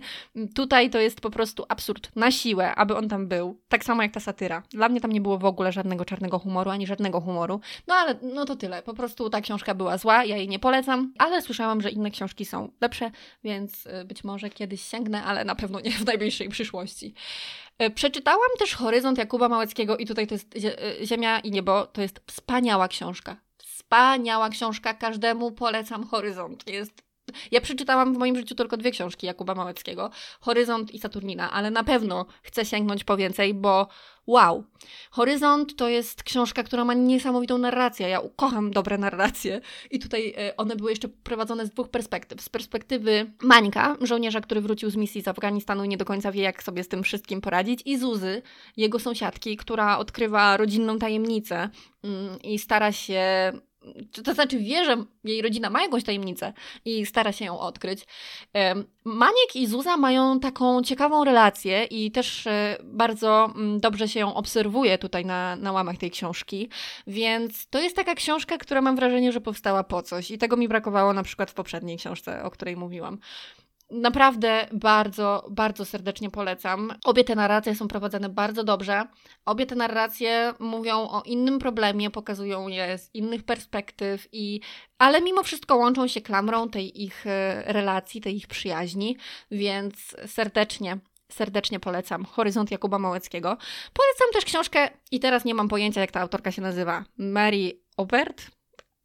Tutaj 0.55 0.89
to 0.89 0.99
jest 0.99 1.21
po 1.21 1.29
prostu 1.29 1.65
absurd 1.69 2.15
na 2.15 2.31
siłę, 2.31 2.75
aby 2.75 2.95
on 2.95 3.09
tam 3.09 3.27
był. 3.27 3.61
Tak 3.67 3.83
samo 3.83 4.03
jak 4.03 4.11
ta 4.11 4.19
satyra. 4.19 4.63
Dla 4.69 4.89
mnie 4.89 5.01
tam 5.01 5.11
nie 5.11 5.21
było 5.21 5.37
w 5.37 5.45
ogóle 5.45 5.71
żadnego 5.71 6.05
czarnego 6.05 6.39
humoru, 6.39 6.71
ani 6.71 6.87
żadnego 6.87 7.21
humoru. 7.21 7.59
No 7.87 7.95
ale 7.95 8.15
no 8.21 8.45
to 8.45 8.55
tyle. 8.55 8.83
Po 8.83 8.93
prostu 8.93 9.29
ta 9.29 9.41
książka 9.41 9.75
była 9.75 9.97
zła, 9.97 10.25
ja 10.25 10.37
jej 10.37 10.47
nie 10.47 10.59
polecam, 10.59 11.13
ale 11.17 11.41
słyszałam, 11.41 11.81
że 11.81 11.89
inne 11.89 12.11
książki 12.11 12.45
są 12.45 12.71
lepsze, 12.81 13.11
więc 13.43 13.85
y, 13.85 14.05
być 14.05 14.23
może 14.23 14.49
kiedyś 14.49 14.81
sięgnę, 14.81 15.23
ale 15.23 15.45
na 15.45 15.55
pewno 15.55 15.79
nie 15.79 15.91
w 15.91 16.05
najbliższej 16.05 16.49
przyszłości. 16.49 17.13
Y, 17.83 17.89
przeczytałam 17.89 18.49
też 18.59 18.75
Horyzont 18.75 19.17
Jakuba 19.17 19.49
Małeckiego 19.49 19.97
i 19.97 20.05
tutaj 20.05 20.27
to 20.27 20.35
jest 20.35 20.55
y, 20.55 21.05
Ziemia 21.05 21.39
i 21.39 21.51
Niebo. 21.51 21.85
To 21.85 22.01
jest 22.01 22.21
wspaniała 22.27 22.87
książka. 22.87 23.37
Wspaniała 23.57 24.49
książka. 24.49 24.93
Każdemu 24.93 25.51
polecam 25.51 26.07
Horyzont. 26.07 26.67
Jest 26.67 27.10
ja 27.51 27.61
przeczytałam 27.61 28.13
w 28.13 28.17
moim 28.17 28.35
życiu 28.35 28.55
tylko 28.55 28.77
dwie 28.77 28.91
książki 28.91 29.27
Jakuba 29.27 29.55
Małeckiego, 29.55 30.09
Horyzont 30.39 30.91
i 30.91 30.99
Saturnina, 30.99 31.51
ale 31.51 31.71
na 31.71 31.83
pewno 31.83 32.25
chcę 32.43 32.65
sięgnąć 32.65 33.03
po 33.03 33.17
więcej, 33.17 33.53
bo 33.53 33.87
wow. 34.27 34.63
Horyzont 35.11 35.75
to 35.75 35.89
jest 35.89 36.23
książka, 36.23 36.63
która 36.63 36.85
ma 36.85 36.93
niesamowitą 36.93 37.57
narrację. 37.57 38.09
Ja 38.09 38.21
kocham 38.35 38.71
dobre 38.71 38.97
narracje. 38.97 39.61
I 39.91 39.99
tutaj 39.99 40.33
e, 40.37 40.57
one 40.57 40.75
były 40.75 40.89
jeszcze 40.89 41.07
prowadzone 41.07 41.65
z 41.65 41.69
dwóch 41.69 41.89
perspektyw. 41.89 42.41
Z 42.41 42.49
perspektywy 42.49 43.31
Mańka, 43.41 43.97
żołnierza, 44.01 44.41
który 44.41 44.61
wrócił 44.61 44.89
z 44.89 44.95
misji 44.95 45.21
z 45.21 45.27
Afganistanu 45.27 45.83
i 45.83 45.87
nie 45.87 45.97
do 45.97 46.05
końca 46.05 46.31
wie, 46.31 46.41
jak 46.41 46.63
sobie 46.63 46.83
z 46.83 46.87
tym 46.87 47.03
wszystkim 47.03 47.41
poradzić, 47.41 47.81
i 47.85 47.97
Zuzy, 47.97 48.41
jego 48.77 48.99
sąsiadki, 48.99 49.57
która 49.57 49.97
odkrywa 49.97 50.57
rodzinną 50.57 50.99
tajemnicę 50.99 51.69
mm, 52.03 52.41
i 52.41 52.59
stara 52.59 52.91
się 52.91 53.51
to 54.23 54.33
znaczy 54.33 54.59
wie, 54.59 54.85
że 54.85 55.05
jej 55.23 55.41
rodzina 55.41 55.69
ma 55.69 55.81
jakąś 55.81 56.03
tajemnicę 56.03 56.53
i 56.85 57.05
stara 57.05 57.31
się 57.31 57.45
ją 57.45 57.59
odkryć. 57.59 58.05
Maniek 59.03 59.55
i 59.55 59.67
Zuza 59.67 59.97
mają 59.97 60.39
taką 60.39 60.81
ciekawą 60.81 61.23
relację 61.23 61.83
i 61.83 62.11
też 62.11 62.47
e, 62.47 62.77
bardzo 62.83 63.51
mm, 63.55 63.79
dobrze 63.79 64.07
się 64.07 64.19
ją 64.19 64.33
obserwuje 64.33 64.97
tutaj 64.97 65.25
na, 65.25 65.55
na 65.55 65.71
łamach 65.71 65.97
tej 65.97 66.11
książki, 66.11 66.69
więc 67.07 67.67
to 67.67 67.79
jest 67.79 67.95
taka 67.95 68.15
książka, 68.15 68.57
która 68.57 68.81
mam 68.81 68.95
wrażenie, 68.95 69.31
że 69.31 69.41
powstała 69.41 69.83
po 69.83 70.01
coś 70.01 70.31
i 70.31 70.37
tego 70.37 70.57
mi 70.57 70.67
brakowało 70.67 71.13
na 71.13 71.23
przykład 71.23 71.51
w 71.51 71.53
poprzedniej 71.53 71.97
książce, 71.97 72.43
o 72.43 72.51
której 72.51 72.77
mówiłam. 72.77 73.17
Naprawdę 73.91 74.67
bardzo, 74.71 75.47
bardzo 75.49 75.85
serdecznie 75.85 76.29
polecam. 76.29 76.93
Obie 77.05 77.23
te 77.23 77.35
narracje 77.35 77.75
są 77.75 77.87
prowadzone 77.87 78.29
bardzo 78.29 78.63
dobrze. 78.63 79.05
Obie 79.45 79.65
te 79.65 79.75
narracje 79.75 80.53
mówią 80.59 80.97
o 80.97 81.21
innym 81.25 81.59
problemie, 81.59 82.09
pokazują 82.09 82.67
je 82.67 82.97
z 82.97 83.15
innych 83.15 83.43
perspektyw, 83.43 84.27
i, 84.31 84.61
ale 84.97 85.21
mimo 85.21 85.43
wszystko 85.43 85.75
łączą 85.75 86.07
się 86.07 86.21
klamrą 86.21 86.69
tej 86.69 87.03
ich 87.03 87.27
e, 87.27 87.63
relacji, 87.65 88.21
tej 88.21 88.35
ich 88.35 88.47
przyjaźni, 88.47 89.17
więc 89.51 90.15
serdecznie 90.25 90.97
serdecznie 91.31 91.79
polecam 91.79 92.25
Horyzont 92.25 92.71
Jakuba 92.71 92.99
Małeckiego. 92.99 93.57
Polecam 93.93 94.33
też 94.33 94.45
książkę, 94.45 94.89
i 95.11 95.19
teraz 95.19 95.45
nie 95.45 95.53
mam 95.53 95.67
pojęcia, 95.67 96.01
jak 96.01 96.11
ta 96.11 96.21
autorka 96.21 96.51
się 96.51 96.61
nazywa, 96.61 97.03
Mary 97.17 97.79
Obert, 97.97 98.51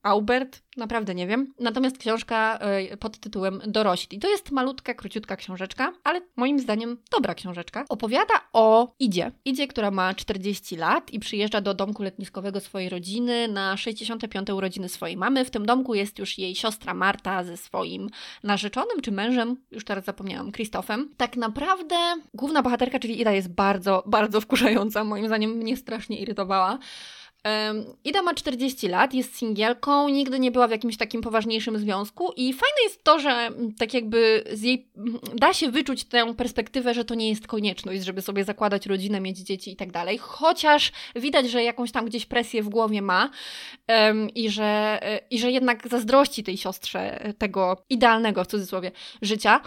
Aubert, 0.06 0.62
naprawdę 0.76 1.14
nie 1.14 1.26
wiem. 1.26 1.54
Natomiast 1.60 1.98
książka 1.98 2.58
y, 2.92 2.96
pod 2.96 3.18
tytułem 3.18 3.60
Dorośli. 3.66 4.18
To 4.18 4.28
jest 4.28 4.50
malutka, 4.50 4.94
króciutka 4.94 5.36
książeczka, 5.36 5.92
ale 6.04 6.20
moim 6.36 6.58
zdaniem 6.58 6.98
dobra 7.10 7.34
książeczka. 7.34 7.84
Opowiada 7.88 8.34
o 8.52 8.94
Idzie. 8.98 9.32
Idzie, 9.44 9.68
która 9.68 9.90
ma 9.90 10.14
40 10.14 10.76
lat 10.76 11.10
i 11.10 11.18
przyjeżdża 11.18 11.60
do 11.60 11.75
domku 11.75 12.02
letniskowego 12.02 12.60
swojej 12.60 12.88
rodziny 12.88 13.48
na 13.48 13.76
65. 13.76 14.50
urodziny 14.50 14.88
swojej 14.88 15.16
mamy. 15.16 15.44
W 15.44 15.50
tym 15.50 15.66
domku 15.66 15.94
jest 15.94 16.18
już 16.18 16.38
jej 16.38 16.54
siostra 16.54 16.94
Marta 16.94 17.44
ze 17.44 17.56
swoim 17.56 18.08
narzeczonym 18.42 19.00
czy 19.02 19.12
mężem, 19.12 19.56
już 19.70 19.84
teraz 19.84 20.04
zapomniałam, 20.04 20.52
Krzysztofem. 20.52 21.14
Tak 21.16 21.36
naprawdę 21.36 21.96
główna 22.34 22.62
bohaterka, 22.62 22.98
czyli 22.98 23.20
Ida 23.20 23.32
jest 23.32 23.48
bardzo, 23.54 24.02
bardzo 24.06 24.40
wkurzająca. 24.40 25.04
Moim 25.04 25.26
zdaniem 25.26 25.50
mnie 25.50 25.76
strasznie 25.76 26.20
irytowała. 26.20 26.78
Ida 28.05 28.23
ma 28.23 28.35
40 28.35 28.88
lat, 28.88 29.15
jest 29.15 29.37
singielką, 29.37 30.09
nigdy 30.09 30.41
nie 30.41 30.50
była 30.50 30.69
w 30.69 30.71
jakimś 30.71 30.97
takim 30.97 31.21
poważniejszym 31.21 31.79
związku 31.79 32.33
i 32.37 32.53
fajne 32.53 32.83
jest 32.83 33.05
to, 33.05 33.21
że 33.21 33.31
mm, 33.31 33.75
tak 33.75 33.95
jakby 33.95 34.45
z 34.53 34.62
jej 34.62 34.88
mm, 34.97 35.19
da 35.35 35.53
się 35.53 35.71
wyczuć 35.71 36.05
tę 36.05 36.35
perspektywę, 36.35 36.95
że 36.95 37.05
to 37.05 37.15
nie 37.15 37.29
jest 37.29 37.47
konieczność, 37.47 38.05
żeby 38.05 38.23
sobie 38.23 38.45
zakładać 38.45 38.87
rodzinę, 38.87 39.21
mieć 39.21 39.38
dzieci 39.38 39.73
i 39.73 39.76
tak 39.76 39.93
dalej, 39.93 40.19
chociaż 40.19 40.93
widać, 41.17 41.50
że 41.50 41.62
jakąś 41.62 41.93
tam 41.93 42.07
gdzieś 42.07 42.26
presję 42.26 42.62
w 42.62 42.69
głowie 42.69 43.03
ma 43.03 43.31
um, 43.88 44.31
i, 44.31 44.50
że, 44.50 44.99
e, 45.03 45.21
i 45.31 45.38
że 45.38 45.50
jednak 45.50 45.88
zazdrości 45.88 46.45
tej 46.45 46.57
siostrze 46.57 47.33
tego 47.38 47.83
idealnego 47.91 48.45
w 48.45 48.47
cudzysłowie 48.47 48.93
życia. 49.23 49.61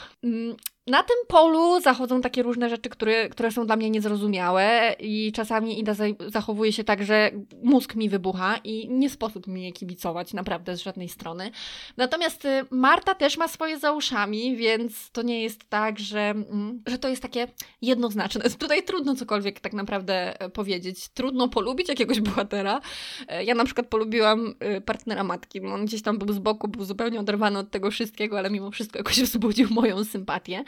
Na 0.89 1.03
tym 1.03 1.15
polu 1.27 1.81
zachodzą 1.81 2.21
takie 2.21 2.43
różne 2.43 2.69
rzeczy, 2.69 2.89
które, 2.89 3.29
które 3.29 3.51
są 3.51 3.65
dla 3.65 3.75
mnie 3.75 3.89
niezrozumiałe 3.89 4.95
i 4.99 5.31
czasami 5.31 5.79
Ida 5.79 5.93
zachowuje 6.27 6.73
się 6.73 6.83
tak, 6.83 7.03
że 7.03 7.31
mózg 7.63 7.95
mi 7.95 8.09
wybucha 8.09 8.57
i 8.63 8.89
nie 8.89 9.09
sposób 9.09 9.47
mi 9.47 9.63
je 9.63 9.71
kibicować 9.71 10.33
naprawdę 10.33 10.77
z 10.77 10.81
żadnej 10.81 11.09
strony. 11.09 11.51
Natomiast 11.97 12.45
y, 12.45 12.65
Marta 12.71 13.15
też 13.15 13.37
ma 13.37 13.47
swoje 13.47 13.79
za 13.79 13.91
uszami, 13.91 14.57
więc 14.57 15.11
to 15.11 15.21
nie 15.21 15.43
jest 15.43 15.69
tak, 15.69 15.99
że, 15.99 16.19
mm, 16.19 16.83
że 16.87 16.97
to 16.97 17.09
jest 17.09 17.21
takie 17.21 17.47
jednoznaczne. 17.81 18.49
Tutaj 18.59 18.83
trudno 18.83 19.15
cokolwiek 19.15 19.59
tak 19.59 19.73
naprawdę 19.73 20.41
e, 20.41 20.49
powiedzieć. 20.49 21.09
Trudno 21.09 21.47
polubić 21.47 21.89
jakiegoś 21.89 22.21
bohatera. 22.21 22.81
E, 23.27 23.43
ja 23.43 23.55
na 23.55 23.65
przykład 23.65 23.87
polubiłam 23.87 24.55
y, 24.77 24.81
partnera 24.81 25.23
matki. 25.23 25.61
On 25.61 25.85
gdzieś 25.85 26.01
tam 26.01 26.17
był 26.17 26.33
z 26.33 26.39
boku, 26.39 26.67
był 26.67 26.85
zupełnie 26.85 27.19
oderwany 27.19 27.59
od 27.59 27.71
tego 27.71 27.91
wszystkiego, 27.91 28.39
ale 28.39 28.49
mimo 28.49 28.71
wszystko 28.71 28.97
jakoś 28.99 29.21
wzbudził 29.29 29.67
moją 29.69 30.03
sympatię. 30.03 30.63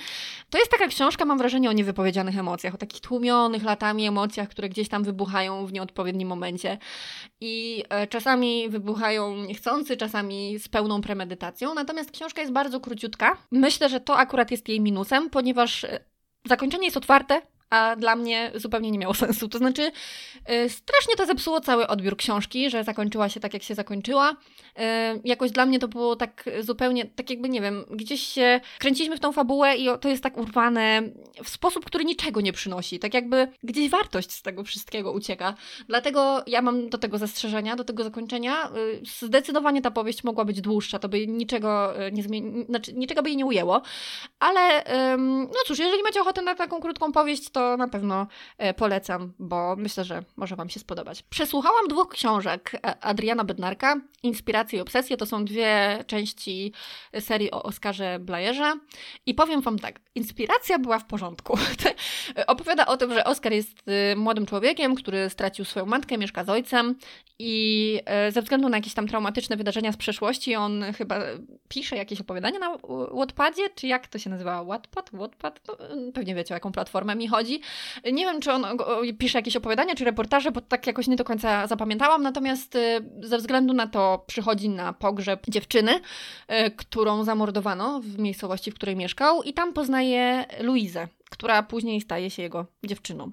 To 0.49 0.57
jest 0.57 0.71
taka 0.71 0.87
książka, 0.87 1.25
mam 1.25 1.37
wrażenie, 1.37 1.69
o 1.69 1.73
niewypowiedzianych 1.73 2.37
emocjach, 2.37 2.73
o 2.73 2.77
takich 2.77 3.01
tłumionych 3.01 3.63
latami 3.63 4.07
emocjach, 4.07 4.49
które 4.49 4.69
gdzieś 4.69 4.89
tam 4.89 5.03
wybuchają 5.03 5.65
w 5.65 5.73
nieodpowiednim 5.73 6.27
momencie. 6.27 6.77
I 7.41 7.83
e, 7.89 8.07
czasami 8.07 8.69
wybuchają 8.69 9.35
niechcący, 9.35 9.97
czasami 9.97 10.59
z 10.59 10.67
pełną 10.67 11.01
premedytacją. 11.01 11.73
Natomiast 11.73 12.11
książka 12.11 12.41
jest 12.41 12.53
bardzo 12.53 12.79
króciutka. 12.79 13.37
Myślę, 13.51 13.89
że 13.89 13.99
to 13.99 14.17
akurat 14.17 14.51
jest 14.51 14.69
jej 14.69 14.81
minusem, 14.81 15.29
ponieważ 15.29 15.83
e, 15.83 15.99
zakończenie 16.45 16.85
jest 16.85 16.97
otwarte, 16.97 17.41
a 17.71 17.95
dla 17.95 18.15
mnie 18.15 18.51
zupełnie 18.55 18.91
nie 18.91 18.99
miało 18.99 19.13
sensu. 19.23 19.47
To 19.47 19.57
znaczy, 19.57 19.81
yy, 20.49 20.69
strasznie 20.69 21.15
to 21.15 21.25
zepsuło 21.25 21.61
cały 21.61 21.87
odbiór 21.87 22.17
książki, 22.17 22.69
że 22.69 22.83
zakończyła 22.83 23.29
się 23.29 23.39
tak, 23.39 23.53
jak 23.53 23.63
się 23.63 23.75
zakończyła. 23.75 24.35
Yy, 24.77 24.83
jakoś 25.23 25.51
dla 25.51 25.65
mnie 25.65 25.79
to 25.79 25.87
było 25.87 26.15
tak 26.15 26.49
zupełnie, 26.59 27.05
tak 27.05 27.29
jakby, 27.29 27.49
nie 27.49 27.61
wiem, 27.61 27.85
gdzieś 27.89 28.21
się 28.21 28.61
kręciliśmy 28.79 29.17
w 29.17 29.19
tą 29.19 29.31
fabułę 29.31 29.75
i 29.75 29.87
to 30.01 30.09
jest 30.09 30.23
tak 30.23 30.37
urwane 30.37 31.01
w 31.43 31.49
sposób, 31.49 31.85
który 31.85 32.05
niczego 32.05 32.41
nie 32.41 32.53
przynosi. 32.53 32.99
Tak 32.99 33.13
jakby 33.13 33.47
gdzieś 33.63 33.89
wartość 33.89 34.31
z 34.31 34.41
tego 34.41 34.63
wszystkiego 34.63 35.11
ucieka. 35.11 35.53
Dlatego 35.87 36.43
ja 36.47 36.61
mam 36.61 36.89
do 36.89 36.97
tego 36.97 37.17
zastrzeżenia, 37.17 37.75
do 37.75 37.83
tego 37.83 38.03
zakończenia. 38.03 38.71
Yy, 38.75 39.01
zdecydowanie 39.21 39.81
ta 39.81 39.91
powieść 39.91 40.23
mogła 40.23 40.45
być 40.45 40.61
dłuższa, 40.61 40.99
to 40.99 41.09
by 41.09 41.27
niczego 41.27 41.93
nie 42.11 42.23
zmieni, 42.23 42.65
znaczy 42.65 42.93
niczego 42.93 43.23
by 43.23 43.29
jej 43.29 43.37
nie 43.37 43.45
ujęło. 43.45 43.81
Ale, 44.39 44.83
no 45.47 45.59
cóż, 45.65 45.79
jeżeli 45.79 46.03
macie 46.03 46.21
ochotę 46.21 46.41
na 46.41 46.55
taką 46.55 46.81
krótką 46.81 47.11
powieść, 47.11 47.49
to 47.49 47.60
to 47.61 47.77
na 47.77 47.87
pewno 47.87 48.27
e, 48.57 48.73
polecam, 48.73 49.33
bo 49.39 49.75
myślę, 49.75 50.03
że 50.03 50.23
może 50.35 50.55
Wam 50.55 50.69
się 50.69 50.79
spodobać. 50.79 51.23
Przesłuchałam 51.23 51.87
dwóch 51.87 52.09
książek 52.09 52.71
e, 52.75 53.03
Adriana 53.03 53.43
Bednarka, 53.43 53.95
Inspiracje 54.23 54.79
i 54.79 54.81
Obsesje. 54.81 55.17
To 55.17 55.25
są 55.25 55.45
dwie 55.45 56.03
części 56.07 56.73
serii 57.19 57.51
o 57.51 57.63
Oskarze 57.63 58.19
Blajerze. 58.19 58.73
I 59.25 59.33
powiem 59.33 59.61
Wam 59.61 59.79
tak, 59.79 59.99
inspiracja 60.15 60.79
była 60.79 60.99
w 60.99 61.05
porządku. 61.05 61.57
Opowiada 62.47 62.85
o 62.85 62.97
tym, 62.97 63.13
że 63.13 63.23
Oskar 63.23 63.53
jest 63.53 63.83
młodym 64.15 64.45
człowiekiem, 64.45 64.95
który 64.95 65.29
stracił 65.29 65.65
swoją 65.65 65.85
matkę, 65.85 66.17
mieszka 66.17 66.43
z 66.43 66.49
ojcem 66.49 66.95
i 67.39 67.99
e, 68.05 68.31
ze 68.31 68.41
względu 68.41 68.69
na 68.69 68.77
jakieś 68.77 68.93
tam 68.93 69.07
traumatyczne 69.07 69.57
wydarzenia 69.57 69.91
z 69.91 69.97
przeszłości, 69.97 70.55
on 70.55 70.83
chyba 70.97 71.19
pisze 71.67 71.97
jakieś 71.97 72.21
opowiadania 72.21 72.59
na 72.59 72.77
Wattpadzie, 73.11 73.69
czy 73.75 73.87
jak 73.87 74.07
to 74.07 74.19
się 74.19 74.29
nazywa? 74.29 74.63
Wattpad? 74.63 75.09
Wattpad? 75.13 75.61
No, 75.67 75.77
pewnie 76.13 76.35
wiecie, 76.35 76.53
o 76.53 76.57
jaką 76.57 76.71
platformę 76.71 77.15
mi 77.15 77.27
chodzi. 77.27 77.50
Nie 78.11 78.25
wiem, 78.25 78.41
czy 78.41 78.51
on 78.51 78.65
pisze 79.19 79.37
jakieś 79.37 79.55
opowiadania, 79.55 79.95
czy 79.95 80.05
reportaże, 80.05 80.51
bo 80.51 80.61
tak 80.61 80.87
jakoś 80.87 81.07
nie 81.07 81.15
do 81.15 81.23
końca 81.23 81.67
zapamiętałam, 81.67 82.23
natomiast 82.23 82.75
y, 82.75 83.01
ze 83.21 83.37
względu 83.37 83.73
na 83.73 83.87
to 83.87 84.23
przychodzi 84.27 84.69
na 84.69 84.93
pogrzeb 84.93 85.45
dziewczyny, 85.47 85.91
y, 85.95 86.71
którą 86.71 87.23
zamordowano 87.23 88.01
w 88.01 88.19
miejscowości, 88.19 88.71
w 88.71 88.75
której 88.75 88.95
mieszkał 88.95 89.43
i 89.43 89.53
tam 89.53 89.73
poznaje 89.73 90.45
Luizę, 90.59 91.07
która 91.31 91.63
później 91.63 92.01
staje 92.01 92.29
się 92.29 92.41
jego 92.41 92.65
dziewczyną. 92.83 93.31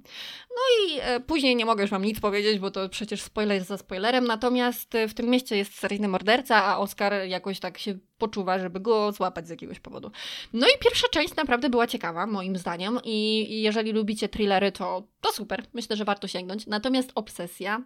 No 0.51 0.63
i 0.79 0.99
e, 1.01 1.21
później 1.21 1.57
nie 1.57 1.67
mogę 1.67 1.83
już 1.83 1.91
Wam 1.91 2.05
nic 2.05 2.21
powiedzieć, 2.21 2.59
bo 2.59 2.71
to 2.71 2.89
przecież 2.89 3.23
spoiler 3.23 3.65
za 3.65 3.79
spoilerem, 3.79 4.25
natomiast 4.25 4.95
e, 4.95 5.09
w 5.09 5.15
tym 5.15 5.27
mieście 5.27 5.57
jest 5.57 5.79
seryjny 5.79 6.09
morderca, 6.09 6.65
a 6.65 6.79
Oscar 6.79 7.13
jakoś 7.13 7.61
tak 7.61 7.79
się 7.79 7.99
poczuwa, 8.19 8.59
żeby 8.59 8.81
go 8.81 9.13
złapać 9.13 9.47
z 9.47 9.51
jakiegoś 9.51 9.81
powodu. 9.81 10.11
No 10.53 10.67
i 10.67 10.79
pierwsza 10.81 11.09
część 11.09 11.37
naprawdę 11.37 11.71
była 11.71 11.87
ciekawa, 11.87 12.27
moim 12.27 12.57
zdaniem, 12.57 12.99
i 13.05 13.47
jeżeli 13.63 13.93
lubicie 13.93 14.29
thrillery, 14.29 14.73
to, 14.73 15.03
to 15.21 15.33
super, 15.33 15.65
myślę, 15.73 15.97
że 15.97 16.05
warto 16.05 16.29
sięgnąć. 16.29 16.67
Natomiast 16.67 17.13
Obsesja 17.15 17.83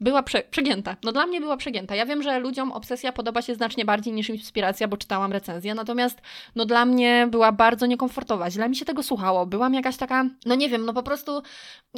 była 0.00 0.22
prze, 0.22 0.42
przegięta. 0.42 0.96
No 1.04 1.12
dla 1.12 1.26
mnie 1.26 1.40
była 1.40 1.56
przegięta. 1.56 1.94
Ja 1.94 2.06
wiem, 2.06 2.22
że 2.22 2.38
ludziom 2.38 2.72
obsesja 2.72 3.12
podoba 3.12 3.42
się 3.42 3.54
znacznie 3.54 3.84
bardziej 3.84 4.12
niż 4.12 4.28
inspiracja, 4.28 4.88
bo 4.88 4.96
czytałam 4.96 5.32
recenzję, 5.32 5.74
natomiast 5.74 6.20
no 6.54 6.64
dla 6.64 6.84
mnie 6.84 7.28
była 7.30 7.52
bardzo 7.52 7.86
niekomfortowa. 7.86 8.50
Źle 8.50 8.68
mi 8.68 8.76
się 8.76 8.84
tego 8.84 9.02
słuchało. 9.02 9.46
Byłam 9.46 9.74
jakaś 9.74 9.96
taka, 9.96 10.24
no 10.46 10.54
nie 10.54 10.68
wiem, 10.68 10.84
no 10.84 10.92
po 10.92 11.02
prostu 11.02 11.42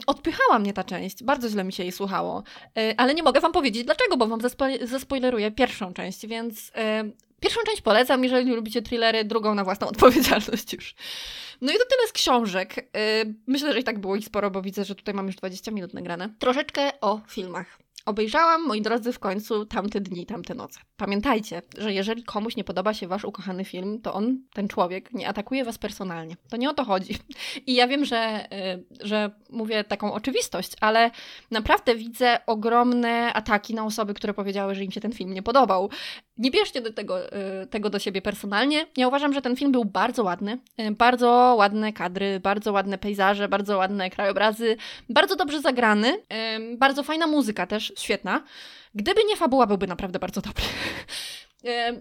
odpychała 0.07 0.59
mnie 0.59 0.73
ta 0.73 0.85
część. 0.85 1.25
Bardzo 1.25 1.49
źle 1.49 1.65
mi 1.65 1.73
się 1.73 1.83
jej 1.83 1.93
słuchało. 1.93 2.43
Yy, 2.77 2.95
ale 2.97 3.15
nie 3.15 3.23
mogę 3.23 3.41
wam 3.41 3.53
powiedzieć 3.53 3.85
dlaczego, 3.85 4.17
bo 4.17 4.27
wam 4.27 4.41
zaspo 4.41 4.65
zaspoileruję 4.83 5.51
pierwszą 5.51 5.93
część, 5.93 6.27
więc 6.27 6.69
yy, 6.69 7.13
pierwszą 7.41 7.61
część 7.67 7.83
polecam, 7.83 8.25
jeżeli 8.25 8.51
lubicie 8.51 8.83
thrillery, 8.83 9.25
drugą 9.25 9.55
na 9.55 9.65
własną 9.65 9.89
odpowiedzialność 9.93 10.73
już. 10.73 10.95
No 11.61 11.73
i 11.73 11.75
to 11.75 11.85
tyle 11.85 12.09
z 12.09 12.13
książek. 12.13 12.77
Yy, 12.77 13.35
myślę, 13.47 13.73
że 13.73 13.81
i 13.81 13.85
tak 13.85 13.99
było 13.99 14.17
ich 14.17 14.25
sporo, 14.25 14.51
bo 14.51 14.63
widzę, 14.63 14.85
że 14.85 14.95
tutaj 14.95 15.15
mam 15.15 15.27
już 15.27 15.37
20 15.37 15.71
minut 15.71 15.95
nagrane. 15.95 16.29
Troszeczkę 16.39 17.01
o 17.01 17.21
filmach. 17.29 17.79
Obejrzałam, 18.07 18.67
moi 18.67 18.83
drodzy, 18.83 19.13
w 19.13 19.19
końcu 19.19 19.67
tamte 19.67 20.01
dni, 20.01 20.27
tamte 20.27 20.55
noce. 20.55 20.81
Pamiętajcie, 20.97 21.63
że 21.79 21.93
jeżeli 21.93 22.25
komuś 22.25 22.57
nie 22.57 22.65
podoba 22.65 22.95
się 22.95 23.09
wasz 23.09 23.25
ukochany 23.25 23.65
film, 23.65 24.01
to 24.03 24.15
on, 24.15 24.43
ten 24.53 24.69
człowiek, 24.69 25.13
nie 25.13 25.29
atakuje 25.29 25.65
was 25.65 25.79
personalnie. 25.79 26.37
To 26.51 26.57
nie 26.57 26.71
o 26.71 26.75
to 26.75 26.85
chodzi. 26.85 27.19
I 27.67 27.75
ja 27.75 27.89
wiem, 27.89 28.05
że, 28.05 28.49
y, 29.01 29.07
że 29.07 29.31
mówię 29.51 29.85
taką 29.85 30.13
oczywistość, 30.13 30.73
ale 30.81 31.11
naprawdę 31.51 31.95
widzę 31.95 32.39
ogromne 32.47 33.33
ataki 33.33 33.75
na 33.75 33.85
osoby, 33.85 34.15
które 34.15 34.35
powiedziały, 34.35 34.75
że 34.75 34.85
im 34.85 34.91
się 34.91 35.01
ten 35.01 35.13
film 35.13 35.35
nie 35.35 35.43
podobał. 35.43 35.91
Nie 36.41 36.51
bierzcie 36.51 36.81
do 36.81 36.93
tego, 36.93 37.37
y, 37.63 37.67
tego 37.67 37.91
do 37.91 37.99
siebie 37.99 38.23
personalnie. 38.23 38.87
Ja 38.97 39.09
uważam, 39.09 39.33
że 39.33 39.43
ten 39.43 39.57
film 39.57 39.73
był 39.73 39.85
bardzo 39.85 40.25
ładny. 40.25 40.59
Y, 40.81 40.91
bardzo 40.91 41.55
ładne 41.59 41.93
kadry, 41.93 42.41
bardzo 42.41 42.73
ładne 42.73 42.99
pejzaże, 42.99 43.49
bardzo 43.49 43.77
ładne 43.79 44.11
krajobrazy, 44.11 44.77
bardzo 45.09 45.37
dobrze 45.37 45.61
zagrany, 45.61 46.15
y, 46.15 46.77
bardzo 46.77 47.03
fajna 47.03 47.27
muzyka 47.27 47.67
też, 47.67 47.93
świetna. 47.99 48.43
Gdyby 48.95 49.21
nie 49.29 49.37
fabuła, 49.37 49.67
byłby 49.67 49.87
naprawdę 49.87 50.19
bardzo 50.19 50.41
dobry. 50.41 50.65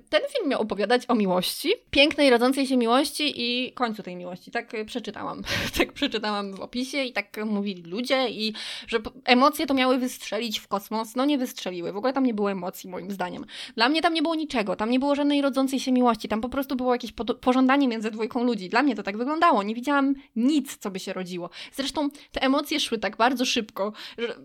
Ten 0.10 0.22
film 0.34 0.50
miał 0.50 0.62
opowiadać 0.62 1.02
o 1.08 1.16
miłości, 1.16 1.74
pięknej, 1.92 2.30
rodzącej 2.30 2.68
się 2.68 2.78
miłości 2.78 3.34
i 3.36 3.74
końcu 3.74 4.04
tej 4.04 4.16
miłości. 4.16 4.52
Tak 4.52 4.74
e, 4.74 4.86
przeczytałam. 4.86 5.44
tak 5.78 5.94
przeczytałam 5.94 6.54
w 6.54 6.60
opisie 6.60 7.04
i 7.04 7.14
tak 7.14 7.46
mówili 7.46 7.84
ludzie 7.84 8.30
i 8.30 8.54
że 8.88 9.00
emocje 9.26 9.66
to 9.66 9.74
miały 9.74 9.98
wystrzelić 9.98 10.60
w 10.60 10.68
kosmos. 10.68 11.16
No 11.16 11.26
nie 11.26 11.38
wystrzeliły. 11.38 11.94
W 11.94 11.98
ogóle 11.98 12.14
tam 12.14 12.26
nie 12.26 12.34
było 12.34 12.52
emocji, 12.52 12.90
moim 12.90 13.12
zdaniem. 13.12 13.46
Dla 13.76 13.90
mnie 13.90 14.02
tam 14.02 14.14
nie 14.14 14.22
było 14.22 14.36
niczego. 14.36 14.76
Tam 14.76 14.90
nie 14.90 15.00
było 15.00 15.16
żadnej 15.16 15.42
rodzącej 15.42 15.80
się 15.80 15.92
miłości. 15.92 16.28
Tam 16.28 16.42
po 16.42 16.50
prostu 16.50 16.76
było 16.76 16.94
jakieś 16.94 17.12
pożądanie 17.42 17.88
między 17.88 18.12
dwójką 18.12 18.44
ludzi. 18.44 18.70
Dla 18.70 18.84
mnie 18.84 18.96
to 18.96 19.04
tak 19.04 19.18
wyglądało. 19.18 19.64
Nie 19.64 19.76
widziałam 19.76 20.16
nic, 20.36 20.78
co 20.78 20.92
by 20.92 21.00
się 21.00 21.14
rodziło. 21.14 21.50
Zresztą 21.74 22.10
te 22.32 22.42
emocje 22.42 22.80
szły 22.80 22.98
tak 22.98 23.18
bardzo 23.18 23.46
szybko, 23.46 23.94
że 24.18 24.36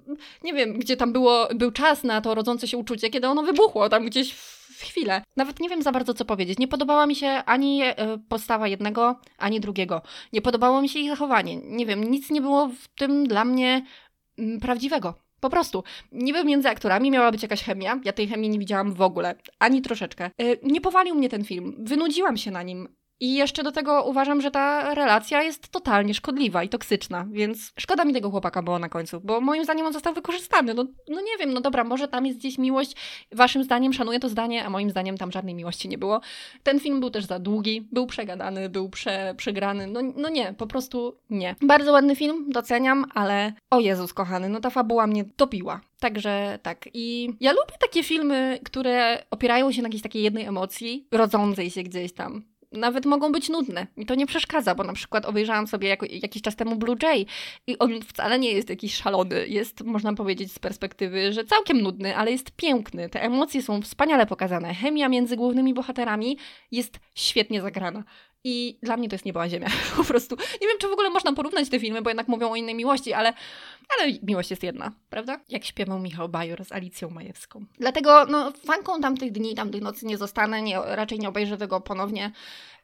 nie 0.45 0.53
wiem, 0.53 0.79
gdzie 0.79 0.97
tam 0.97 1.13
było, 1.13 1.49
był 1.55 1.71
czas 1.71 2.05
na 2.05 2.21
to 2.21 2.35
rodzące 2.35 2.69
się 2.69 2.79
uczucie, 2.79 3.11
kiedy 3.11 3.29
ono 3.29 3.43
wybuchło. 3.43 3.89
Tam 3.89 4.07
gdzieś 4.07 4.35
w 4.35 4.64
chwilę. 4.87 5.23
Nawet 5.37 5.61
nie 5.61 5.69
wiem 5.69 5.83
za 5.83 5.93
bardzo, 5.93 6.15
co 6.15 6.25
powiedzieć. 6.25 6.59
Nie 6.59 6.69
podobała 6.69 7.07
mi 7.07 7.17
się 7.17 7.29
ani 7.29 7.83
e, 7.83 7.95
postawa 8.29 8.69
jednego, 8.69 9.21
ani 9.39 9.61
drugiego. 9.61 10.03
Nie 10.33 10.43
podobało 10.43 10.83
mi 10.83 10.89
się 10.89 10.99
ich 10.99 11.11
zachowanie. 11.11 11.57
Nie 11.57 11.87
wiem, 11.87 12.05
nic 12.05 12.31
nie 12.31 12.41
było 12.41 12.69
w 12.69 12.89
tym 12.89 13.29
dla 13.29 13.45
mnie 13.45 13.87
mm, 14.39 14.61
prawdziwego. 14.61 15.15
Po 15.41 15.51
prostu. 15.51 15.85
Niby 16.13 16.45
między 16.45 16.69
aktorami 16.69 17.11
miała 17.11 17.33
być 17.33 17.43
jakaś 17.43 17.63
chemia. 17.63 18.01
Ja 18.05 18.13
tej 18.13 18.29
chemii 18.29 18.51
nie 18.51 18.59
widziałam 18.59 18.93
w 18.93 19.03
ogóle. 19.03 19.35
Ani 19.59 19.83
troszeczkę. 19.83 20.25
E, 20.25 20.31
nie 20.63 20.81
powalił 20.81 21.15
mnie 21.15 21.29
ten 21.29 21.45
film. 21.45 21.77
Wynudziłam 21.79 22.37
się 22.37 22.51
na 22.51 22.63
nim. 22.63 22.89
I 23.21 23.35
jeszcze 23.35 23.63
do 23.63 23.73
tego 23.73 24.05
uważam, 24.05 24.41
że 24.41 24.51
ta 24.51 24.95
relacja 24.95 25.43
jest 25.43 25.69
totalnie 25.69 26.15
szkodliwa 26.15 26.65
i 26.65 26.69
toksyczna, 26.69 27.27
więc 27.31 27.73
szkoda 27.79 28.05
mi 28.05 28.13
tego 28.13 28.31
chłopaka 28.31 28.63
było 28.63 28.79
na 28.79 28.89
końcu, 28.89 29.21
bo 29.21 29.41
moim 29.41 29.65
zdaniem 29.65 29.87
on 29.87 29.93
został 29.93 30.15
wykorzystany. 30.15 30.75
No, 30.75 30.85
no 31.09 31.21
nie 31.21 31.39
wiem, 31.39 31.55
no 31.55 31.61
dobra, 31.61 31.85
może 31.85 32.09
tam 32.09 32.27
jest 32.27 32.39
gdzieś 32.39 32.59
miłość, 32.59 32.97
waszym 33.33 33.65
zdaniem 33.65 33.93
szanuję 33.93 34.21
to 34.21 34.29
zdanie, 34.29 34.65
a 34.65 34.71
moim 34.71 34.91
zdaniem 34.91 35.19
tam 35.19 35.33
żadnej 35.33 35.55
miłości 35.55 35.89
nie 35.89 35.99
było. 35.99 36.21
Ten 36.63 36.81
film 36.81 37.01
był 37.01 37.11
też 37.11 37.25
za 37.25 37.39
długi, 37.39 37.89
był 37.93 38.07
przegadany, 38.07 38.69
był 38.69 38.89
prze, 38.89 39.35
przegrany, 39.37 39.87
no, 39.87 40.01
no 40.17 40.29
nie, 40.29 40.55
po 40.59 40.67
prostu 40.67 41.17
nie. 41.31 41.57
Bardzo 41.63 41.93
ładny 41.93 42.17
film, 42.17 42.51
doceniam, 42.51 43.05
ale 43.15 43.53
o 43.71 43.81
Jezus 43.81 44.13
kochany, 44.13 44.49
no 44.49 44.61
ta 44.61 44.71
fabuła 44.71 45.07
mnie 45.07 45.25
dobiła. 45.37 45.81
Także 46.01 46.59
tak. 46.63 46.89
I 46.95 47.31
ja 47.41 47.53
lubię 47.53 47.75
takie 47.81 48.03
filmy, 48.03 48.61
które 48.65 49.25
opierają 49.31 49.73
się 49.73 49.83
na 49.83 49.89
jakiejś 49.89 50.03
takiej 50.03 50.23
jednej 50.23 50.45
emocji, 50.45 51.07
rodzącej 51.13 51.71
się 51.71 51.83
gdzieś 51.83 52.13
tam 52.13 52.54
nawet 52.75 53.07
mogą 53.07 53.33
być 53.33 53.49
nudne. 53.49 53.87
Mi 53.97 54.07
to 54.07 54.15
nie 54.15 54.27
przeszkadza, 54.27 54.75
bo 54.75 54.85
na 54.85 54.93
przykład 54.93 55.27
obejrzałam 55.27 55.67
sobie 55.67 55.89
jako, 55.89 56.07
jakiś 56.11 56.43
czas 56.43 56.57
temu 56.57 56.77
Blue 56.77 56.97
Jay 57.03 57.27
i 57.67 57.79
on 57.79 58.03
wcale 58.03 58.39
nie 58.39 58.53
jest 58.53 58.71
jakiś 58.71 58.95
szalony. 58.95 59.49
Jest, 59.49 59.85
można 59.85 60.15
powiedzieć 60.15 60.53
z 60.53 60.59
perspektywy, 60.59 61.33
że 61.33 61.45
całkiem 61.45 61.81
nudny, 61.81 62.17
ale 62.17 62.31
jest 62.31 62.51
piękny. 62.51 63.09
Te 63.09 63.23
emocje 63.23 63.63
są 63.63 63.83
wspaniale 63.83 64.27
pokazane. 64.27 64.75
Chemia 64.75 65.09
między 65.09 65.37
głównymi 65.37 65.75
bohaterami 65.75 66.39
jest 66.71 66.99
świetnie 67.15 67.63
zagrana. 67.63 68.05
I 68.45 68.79
dla 68.83 68.97
mnie 68.97 69.09
to 69.09 69.15
jest 69.15 69.25
nieba 69.25 69.49
ziemia. 69.49 69.69
Po 69.97 70.05
prostu 70.05 70.37
nie 70.61 70.69
wiem, 70.69 70.79
czy 70.79 70.89
w 70.89 70.93
ogóle 70.93 71.11
można 71.11 71.33
porównać 71.33 71.69
te 71.69 71.81
filmy, 71.81 72.03
bo 72.03 72.11
jednak 72.11 72.29
mówią 72.29 72.51
o 72.51 72.57
innej 72.57 72.75
miłości, 72.75 73.13
ale, 73.13 73.33
ale 73.99 74.13
miłość 74.23 74.51
jest 74.51 74.63
jedna, 74.63 74.93
prawda? 75.11 75.41
Jak 75.49 75.65
śpiewał 75.65 75.99
Michał 75.99 76.29
Bajor 76.29 76.65
z 76.65 76.73
Alicją 76.73 77.11
Majewską. 77.11 77.65
Dlatego, 77.79 78.27
no, 78.27 78.53
fanką 78.67 79.01
tamtych 79.01 79.33
dni, 79.33 79.55
tamtych 79.55 79.83
nocy 79.83 80.07
nie 80.07 80.19
zostanę, 80.19 80.63
nie, 80.63 80.79
raczej 80.85 81.19
nie 81.19 81.29
obejrzę 81.29 81.57
tego 81.57 81.81
ponownie. 81.81 82.33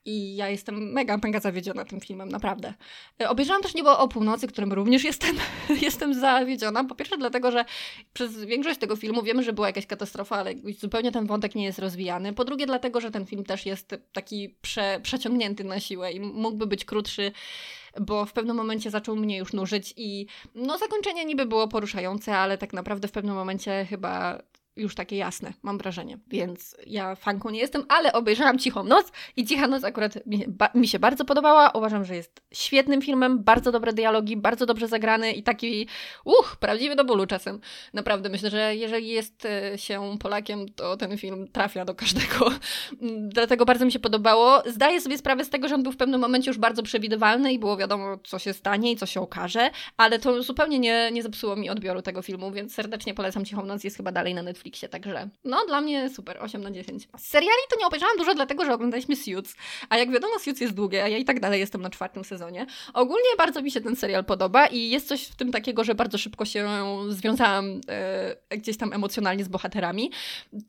I 0.04 0.36
ja 0.36 0.48
jestem 0.48 0.92
mega, 0.92 1.18
mega 1.22 1.40
zawiedziona 1.40 1.84
tym 1.84 2.00
filmem, 2.00 2.28
naprawdę. 2.28 2.74
E, 3.20 3.28
obejrzałam 3.28 3.62
też 3.62 3.74
Niebo 3.74 3.98
o 3.98 4.08
północy, 4.08 4.46
którym 4.46 4.72
również 4.72 5.04
jestem, 5.04 5.36
jestem 5.82 6.14
zawiedziona. 6.14 6.84
Po 6.84 6.94
pierwsze 6.94 7.18
dlatego, 7.18 7.50
że 7.50 7.64
przez 8.12 8.44
większość 8.44 8.80
tego 8.80 8.96
filmu 8.96 9.22
wiemy, 9.22 9.42
że 9.42 9.52
była 9.52 9.66
jakaś 9.66 9.86
katastrofa, 9.86 10.36
ale 10.36 10.54
zupełnie 10.78 11.12
ten 11.12 11.26
wątek 11.26 11.54
nie 11.54 11.64
jest 11.64 11.78
rozwijany. 11.78 12.32
Po 12.32 12.44
drugie 12.44 12.66
dlatego, 12.66 13.00
że 13.00 13.10
ten 13.10 13.26
film 13.26 13.44
też 13.44 13.66
jest 13.66 13.94
taki 14.12 14.56
prze, 14.60 15.00
przeciągnięty 15.02 15.64
na 15.64 15.80
siłę 15.80 16.12
i 16.12 16.20
mógłby 16.20 16.66
być 16.66 16.84
krótszy 16.84 17.32
bo 18.00 18.26
w 18.26 18.32
pewnym 18.32 18.56
momencie 18.56 18.90
zaczął 18.90 19.16
mnie 19.16 19.38
już 19.38 19.52
nużyć 19.52 19.94
i 19.96 20.26
no 20.54 20.78
zakończenie 20.78 21.24
niby 21.24 21.46
było 21.46 21.68
poruszające, 21.68 22.36
ale 22.36 22.58
tak 22.58 22.72
naprawdę 22.72 23.08
w 23.08 23.12
pewnym 23.12 23.34
momencie 23.34 23.86
chyba 23.88 24.42
już 24.76 24.94
takie 24.94 25.16
jasne, 25.16 25.52
mam 25.62 25.78
wrażenie. 25.78 26.18
Więc 26.28 26.76
ja 26.86 27.14
fanką 27.14 27.50
nie 27.50 27.60
jestem, 27.60 27.84
ale 27.88 28.12
obejrzałam 28.12 28.58
Cichą 28.58 28.84
Noc 28.84 29.12
i 29.36 29.46
Cicha 29.46 29.66
Noc 29.66 29.84
akurat 29.84 30.26
mi, 30.26 30.44
ba, 30.48 30.68
mi, 30.74 30.88
się 30.88 30.98
bardzo 30.98 31.24
podobała. 31.24 31.70
Uważam, 31.70 32.04
że 32.04 32.16
jest 32.16 32.42
świetnym 32.52 33.02
filmem, 33.02 33.44
bardzo 33.44 33.72
dobre 33.72 33.92
dialogi, 33.92 34.36
bardzo 34.36 34.66
dobrze 34.66 34.88
zagrany 34.88 35.32
i 35.32 35.42
taki, 35.42 35.86
uch, 36.24 36.56
prawdziwy 36.56 36.96
do 36.96 37.04
bólu 37.04 37.26
czasem. 37.26 37.60
Naprawdę 37.94 38.28
myślę, 38.28 38.50
że 38.50 38.76
jeżeli 38.76 39.08
jest 39.08 39.44
e, 39.44 39.78
się 39.78 40.16
Polakiem, 40.20 40.68
to 40.68 40.96
ten 40.96 41.18
film 41.18 41.48
trafia 41.48 41.84
do 41.84 41.94
każdego. 41.94 42.50
Dlatego 43.34 43.64
bardzo 43.64 43.84
mi 43.84 43.92
się 43.92 44.00
podobało. 44.00 44.62
Zdaję 44.66 45.00
sobie 45.00 45.18
sprawę 45.18 45.44
z 45.44 45.50
tego, 45.50 45.68
że 45.68 45.74
on 45.74 45.82
był 45.82 45.92
w 45.92 45.96
pewnym 45.96 46.20
momencie 46.20 46.50
już 46.50 46.58
bardzo 46.58 46.82
przewidywalny 46.82 47.52
i 47.52 47.58
było 47.58 47.76
wiadomo, 47.76 48.18
co 48.24 48.38
się 48.38 48.52
stanie 48.52 48.92
i 48.92 48.96
co 48.96 49.06
się 49.06 49.20
okaże, 49.20 49.70
ale 49.96 50.18
to 50.18 50.42
zupełnie 50.42 50.78
nie, 50.78 51.10
nie 51.12 51.22
zepsuło 51.22 51.56
mi 51.56 51.70
odbioru 51.70 52.02
tego 52.02 52.22
filmu, 52.22 52.50
więc 52.50 52.74
serdecznie 52.74 53.14
polecam 53.14 53.44
Cichą 53.44 53.64
Noc, 53.64 53.84
jest 53.84 53.96
chyba 53.96 54.12
dalej 54.12 54.34
na 54.34 54.42
Netflixie 54.42 54.69
Netflixie, 54.70 54.88
także 54.88 55.28
no 55.44 55.66
dla 55.66 55.80
mnie 55.80 56.10
super, 56.10 56.38
8 56.40 56.62
na 56.62 56.70
10. 56.70 57.08
Z 57.18 57.28
seriali 57.28 57.62
to 57.70 57.78
nie 57.78 57.86
obejrzałam 57.86 58.16
dużo, 58.16 58.34
dlatego 58.34 58.64
że 58.64 58.74
oglądaliśmy 58.74 59.16
Suits, 59.16 59.56
a 59.88 59.98
jak 59.98 60.10
wiadomo 60.10 60.38
Suits 60.38 60.60
jest 60.60 60.74
długie, 60.74 61.04
a 61.04 61.08
ja 61.08 61.18
i 61.18 61.24
tak 61.24 61.40
dalej 61.40 61.60
jestem 61.60 61.82
na 61.82 61.90
czwartym 61.90 62.24
sezonie. 62.24 62.66
Ogólnie 62.94 63.28
bardzo 63.38 63.62
mi 63.62 63.70
się 63.70 63.80
ten 63.80 63.96
serial 63.96 64.24
podoba 64.24 64.66
i 64.66 64.90
jest 64.90 65.08
coś 65.08 65.26
w 65.26 65.36
tym 65.36 65.52
takiego, 65.52 65.84
że 65.84 65.94
bardzo 65.94 66.18
szybko 66.18 66.44
się 66.44 66.68
związałam 67.08 67.80
e, 67.88 68.56
gdzieś 68.56 68.76
tam 68.76 68.92
emocjonalnie 68.92 69.44
z 69.44 69.48
bohaterami, 69.48 70.10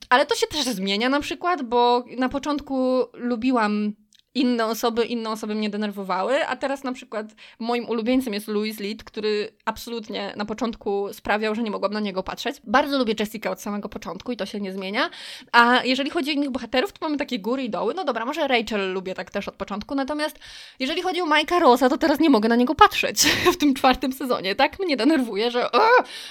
ale 0.10 0.26
to 0.26 0.36
się 0.36 0.48
też 0.48 0.66
zmienia 0.66 1.10
na 1.10 1.20
przykład, 1.20 1.64
bo 1.64 2.04
na 2.18 2.30
początku 2.30 3.06
lubiłam 3.14 3.94
inne 4.36 4.66
osoby, 4.66 5.06
inne 5.06 5.30
osoby 5.30 5.56
mnie 5.56 5.70
denerwowały, 5.70 6.48
a 6.48 6.56
teraz 6.56 6.84
na 6.84 6.92
przykład 6.92 7.26
moim 7.60 7.90
ulubieńcem 7.90 8.34
jest 8.34 8.48
Louis 8.48 8.80
Lead, 8.80 9.04
który 9.04 9.54
absolutnie 9.66 10.34
na 10.38 10.46
początku 10.46 11.14
sprawiał, 11.14 11.56
że 11.56 11.64
nie 11.64 11.72
mogłam 11.72 11.94
na 11.94 12.00
niego 12.00 12.24
patrzeć. 12.24 12.56
Bardzo 12.64 12.98
lubię 12.98 13.14
Jessica 13.20 13.52
od 13.52 13.62
samego 13.62 13.90
początku 13.90 14.32
i 14.32 14.38
to 14.38 14.46
się 14.46 14.60
nie 14.60 14.74
zmienia. 14.74 15.10
A 15.52 15.84
jeżeli 15.84 16.10
chodzi 16.10 16.32
o 16.32 16.34
innych 16.34 16.50
bohaterów, 16.50 16.92
to 16.92 17.06
mamy 17.06 17.18
takie 17.18 17.40
góry 17.40 17.64
i 17.64 17.70
doły. 17.70 17.94
No 17.94 18.04
dobra, 18.04 18.26
może 18.26 18.48
Rachel 18.48 18.94
lubię 18.94 19.14
tak 19.14 19.32
też 19.32 19.48
od 19.48 19.56
początku, 19.56 19.96
natomiast 19.96 20.40
jeżeli 20.80 21.02
chodzi 21.02 21.22
o 21.22 21.26
Mike'a 21.26 21.60
Rosa, 21.60 21.90
to 21.90 21.98
teraz 21.98 22.20
nie 22.20 22.30
mogę 22.30 22.50
na 22.50 22.56
niego 22.56 22.76
patrzeć 22.76 23.24
w 23.54 23.58
tym 23.58 23.74
czwartym 23.74 24.14
sezonie, 24.14 24.56
tak? 24.56 24.80
Mnie 24.80 24.98
denerwuje, 24.98 25.52
że 25.52 25.70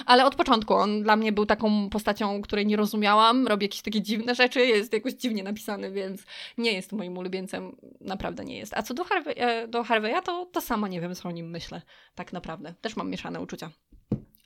ale 0.07 0.25
od 0.25 0.35
początku 0.35 0.75
on 0.75 1.03
dla 1.03 1.17
mnie 1.17 1.33
był 1.33 1.47
taką 1.47 1.91
postacią, 1.91 2.43
której 2.43 2.67
nie 2.67 2.77
rozumiałam, 2.77 3.47
robi 3.47 3.65
jakieś 3.65 3.83
takie 3.83 4.03
dziwne 4.03 4.35
rzeczy, 4.35 4.67
jest 4.67 4.93
jakoś 4.93 5.13
dziwnie 5.13 5.43
napisany, 5.43 5.91
więc 5.91 6.23
nie 6.59 6.73
jest 6.73 6.93
moim 6.93 7.19
ulubieńcem 7.19 7.77
naprawdę 8.01 8.45
nie 8.45 8.59
jest. 8.59 8.75
A 8.77 8.83
co 8.83 8.95
do, 8.95 9.05
Harvey, 9.05 9.35
e, 9.37 9.69
do 9.69 9.85
Harveya, 9.85 10.23
to, 10.25 10.47
to 10.47 10.61
sama 10.61 10.89
nie 10.89 11.01
wiem, 11.01 11.15
co 11.15 11.29
o 11.29 11.33
nim 11.33 11.51
myślę. 11.51 11.83
Tak 12.15 12.33
naprawdę. 12.33 12.75
Też 12.81 12.97
mam 12.97 13.11
mieszane 13.11 13.41
uczucia. 13.41 13.71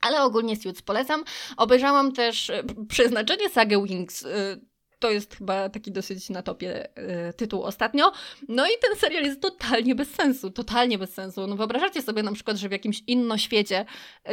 Ale 0.01 0.23
ogólnie 0.23 0.57
Suits 0.57 0.83
polecam. 0.83 1.25
Obejrzałam 1.57 2.13
też 2.13 2.51
e, 2.51 2.63
przeznaczenie 2.89 3.49
sagę 3.49 3.85
Wings 3.85 4.25
e, 4.25 4.57
to 4.99 5.11
jest 5.11 5.35
chyba 5.35 5.69
taki 5.69 5.93
dosyć 5.93 6.31
na 6.31 6.43
topie 6.43 6.89
tytuł 7.37 7.63
ostatnio. 7.63 8.13
No 8.49 8.67
i 8.67 8.71
ten 8.83 8.99
serial 8.99 9.25
jest 9.25 9.41
totalnie 9.41 9.95
bez 9.95 10.11
sensu, 10.11 10.51
totalnie 10.51 10.99
bez 10.99 11.15
sensu. 11.15 11.47
No 11.47 11.57
wyobrażacie 11.57 12.03
sobie 12.03 12.23
na 12.23 12.33
przykład, 12.33 12.57
że 12.57 12.69
w 12.69 12.73
jakimś 12.73 13.03
innym 13.07 13.39
świecie 13.39 13.85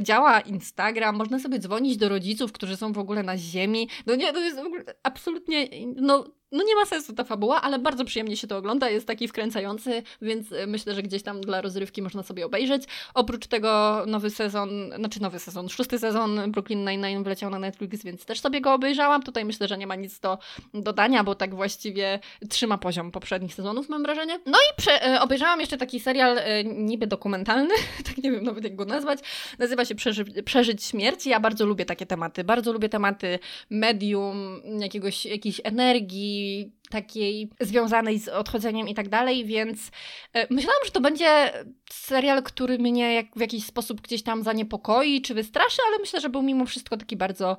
działa 0.02 0.40
Instagram, 0.40 1.16
można 1.16 1.40
sobie 1.40 1.60
dzwonić 1.60 1.98
do 1.98 2.10
rodziców, 2.10 2.52
którzy 2.52 2.78
są 2.78 2.94
w 2.94 2.98
ogóle 2.98 3.24
na 3.24 3.38
ziemi. 3.38 3.90
No 4.06 4.16
nie, 4.16 4.34
to 4.34 4.40
jest 4.40 4.58
w 4.58 4.66
ogóle 4.66 4.84
absolutnie, 5.04 5.70
no 5.96 6.26
no 6.52 6.64
nie 6.64 6.76
ma 6.76 6.86
sensu 6.86 7.14
ta 7.14 7.24
fabuła, 7.24 7.62
ale 7.62 7.80
bardzo 7.80 8.06
przyjemnie 8.06 8.38
się 8.38 8.48
to 8.48 8.58
ogląda, 8.58 8.90
jest 8.90 9.08
taki 9.08 9.28
wkręcający, 9.28 10.04
więc 10.22 10.52
e, 10.52 10.68
myślę, 10.68 10.96
że 10.96 11.04
gdzieś 11.04 11.24
tam 11.24 11.42
dla 11.42 11.62
rozrywki 11.62 12.02
można 12.02 12.24
sobie 12.24 12.46
obejrzeć. 12.46 12.84
Oprócz 13.14 13.48
tego 13.48 14.04
nowy 14.08 14.30
sezon, 14.30 14.70
znaczy 14.96 15.22
nowy 15.22 15.40
sezon, 15.40 15.70
szósty 15.70 16.00
sezon 16.00 16.52
Brooklyn 16.52 16.86
Nine-Nine 16.86 17.24
wleciał 17.24 17.50
na 17.50 17.60
Netflix, 17.60 18.04
więc 18.04 18.26
też 18.26 18.40
sobie 18.40 18.62
go 18.62 18.74
obejrzałam. 18.74 19.24
Tutaj 19.24 19.46
myślę, 19.46 19.68
że 19.68 19.78
nie 19.78 19.88
ma 19.88 19.96
nic 19.96 20.20
do 20.20 20.38
dodania, 20.74 21.24
bo 21.24 21.36
tak 21.36 21.56
właściwie 21.56 22.20
trzyma 22.50 22.78
poziom 22.78 23.12
poprzednich 23.12 23.54
sezonów, 23.54 23.90
mam 23.90 24.04
wrażenie. 24.04 24.40
No 24.46 24.58
i 24.58 24.76
prze, 24.78 25.06
e, 25.06 25.22
obejrzałam 25.22 25.60
jeszcze 25.60 25.78
taki 25.78 26.00
serial 26.00 26.38
e, 26.38 26.64
niby 26.64 27.08
dokumentalny, 27.08 27.74
tak 28.08 28.18
nie 28.18 28.32
wiem 28.32 28.44
nawet 28.44 28.64
jak 28.64 28.76
go 28.76 28.86
nazwać. 28.86 29.20
Nazywa 29.60 29.86
się 29.86 29.96
Przeży 29.96 30.26
Przeżyć 30.26 30.84
śmierć. 30.84 31.26
Ja 31.26 31.40
bardzo 31.40 31.66
lubię 31.66 31.86
takie 31.86 32.06
tematy. 32.06 32.44
Bardzo 32.44 32.74
lubię 32.74 32.90
tematy 32.90 33.40
medium, 33.70 34.62
jakiegoś, 34.80 35.26
jakiejś 35.26 35.62
energii, 35.64 36.41
takiej 36.90 37.50
związanej 37.60 38.20
z 38.20 38.28
odchodzeniem 38.28 38.88
i 38.88 38.94
tak 38.94 39.10
dalej, 39.10 39.46
więc 39.46 39.92
e, 40.34 40.54
myślałam, 40.54 40.82
że 40.86 40.92
to 40.92 41.02
będzie 41.02 41.52
serial, 41.92 42.44
który 42.44 42.80
mnie 42.80 43.14
jak 43.14 43.26
w 43.36 43.40
jakiś 43.40 43.66
sposób 43.66 44.02
gdzieś 44.02 44.24
tam 44.24 44.44
zaniepokoi 44.44 45.22
czy 45.22 45.34
wystraszy, 45.34 45.82
ale 45.88 46.00
myślę, 46.00 46.22
że 46.22 46.30
był 46.30 46.42
mimo 46.42 46.66
wszystko 46.66 46.98
taki 46.98 47.18
bardzo 47.18 47.58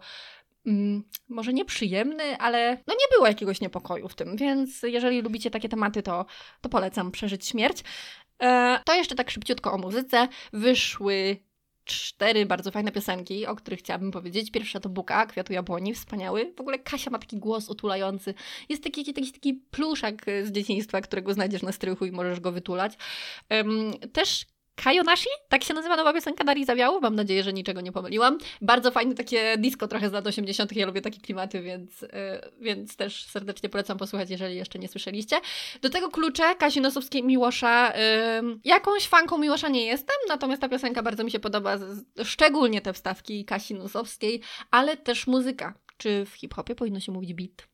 mm, 0.67 1.03
może 1.29 1.53
nieprzyjemny, 1.53 2.39
ale 2.39 2.79
no 2.87 2.95
nie 2.95 3.17
było 3.17 3.27
jakiegoś 3.27 3.61
niepokoju 3.61 4.09
w 4.09 4.15
tym, 4.15 4.37
więc 4.37 4.83
jeżeli 4.83 5.23
lubicie 5.23 5.51
takie 5.51 5.69
tematy, 5.69 6.03
to, 6.03 6.27
to 6.61 6.69
polecam 6.69 7.11
przeżyć 7.11 7.47
śmierć. 7.47 7.85
E, 8.43 8.79
to 8.85 8.95
jeszcze 8.95 9.15
tak 9.15 9.31
szybciutko 9.31 9.73
o 9.73 9.79
muzyce. 9.79 10.29
Wyszły 10.53 11.37
cztery 11.85 12.47
bardzo 12.47 12.71
fajne 12.71 12.93
piosenki, 12.93 13.47
o 13.47 13.57
których 13.57 13.81
chciałabym 13.81 14.11
powiedzieć. 14.11 14.51
Pierwsza 14.51 14.81
to 14.81 14.89
Buka, 14.89 15.27
Kwiatu 15.27 15.53
Jabłoni, 15.53 15.95
wspaniały. 15.95 16.53
W 16.57 16.61
ogóle 16.61 16.79
Kasia 16.79 17.11
ma 17.11 17.19
taki 17.19 17.37
głos 17.37 17.69
otulający. 17.69 18.35
Jest 18.69 18.85
taki, 18.85 19.15
taki, 19.15 19.33
taki 19.33 19.55
pluszak 19.55 20.27
z 20.45 20.53
dzieciństwa, 20.53 21.01
którego 21.01 21.35
znajdziesz 21.35 21.63
na 21.63 21.73
strychu 21.73 22.05
i 22.05 22.13
możesz 22.13 22.41
go 22.41 22.53
wytulać. 22.53 22.93
Um, 23.51 23.93
też 24.13 24.47
Kayonashi? 24.75 25.29
Tak 25.49 25.65
się 25.65 25.75
nazywa 25.75 25.97
nowa 25.97 26.13
piosenka 26.13 26.45
Darii 26.45 26.65
Zawiału? 26.65 27.01
Mam 27.01 27.15
nadzieję, 27.15 27.43
że 27.43 27.53
niczego 27.53 27.81
nie 27.81 27.93
pomyliłam. 27.93 28.39
Bardzo 28.61 28.91
fajne 28.91 29.15
takie 29.15 29.59
disco 29.59 29.89
trochę 29.89 30.09
z 30.09 30.13
lat 30.13 30.27
80. 30.27 30.77
Ja 30.77 30.87
lubię 30.87 31.01
takie 31.01 31.21
klimaty, 31.21 31.63
więc, 31.63 32.03
yy, 32.03 32.09
więc 32.61 32.97
też 32.97 33.25
serdecznie 33.25 33.69
polecam 33.69 33.99
posłuchać, 33.99 34.31
jeżeli 34.31 34.57
jeszcze 34.57 34.79
nie 34.79 34.89
słyszeliście. 34.89 35.37
Do 35.83 35.91
tego 35.91 36.09
klucze 36.09 36.55
Kasi 36.55 36.81
Nosowskiej 36.81 37.23
Miłosza. 37.23 37.93
Yy, 38.43 38.59
jakąś 38.65 39.09
fanką 39.09 39.39
Miłosza 39.39 39.69
nie 39.69 39.87
jestem, 39.87 40.17
natomiast 40.29 40.63
ta 40.63 40.69
piosenka 40.69 41.03
bardzo 41.03 41.25
mi 41.25 41.31
się 41.31 41.41
podoba. 41.41 41.79
Szczególnie 42.25 42.81
te 42.81 42.93
wstawki 42.93 43.45
Kasi 43.45 43.75
Nosowskiej, 43.75 44.43
ale 44.71 44.97
też 44.97 45.27
muzyka. 45.27 45.75
Czy 45.97 46.25
w 46.25 46.35
hip-hopie 46.35 46.75
powinno 46.75 47.01
się 47.01 47.13
mówić 47.13 47.35
beat? 47.35 47.69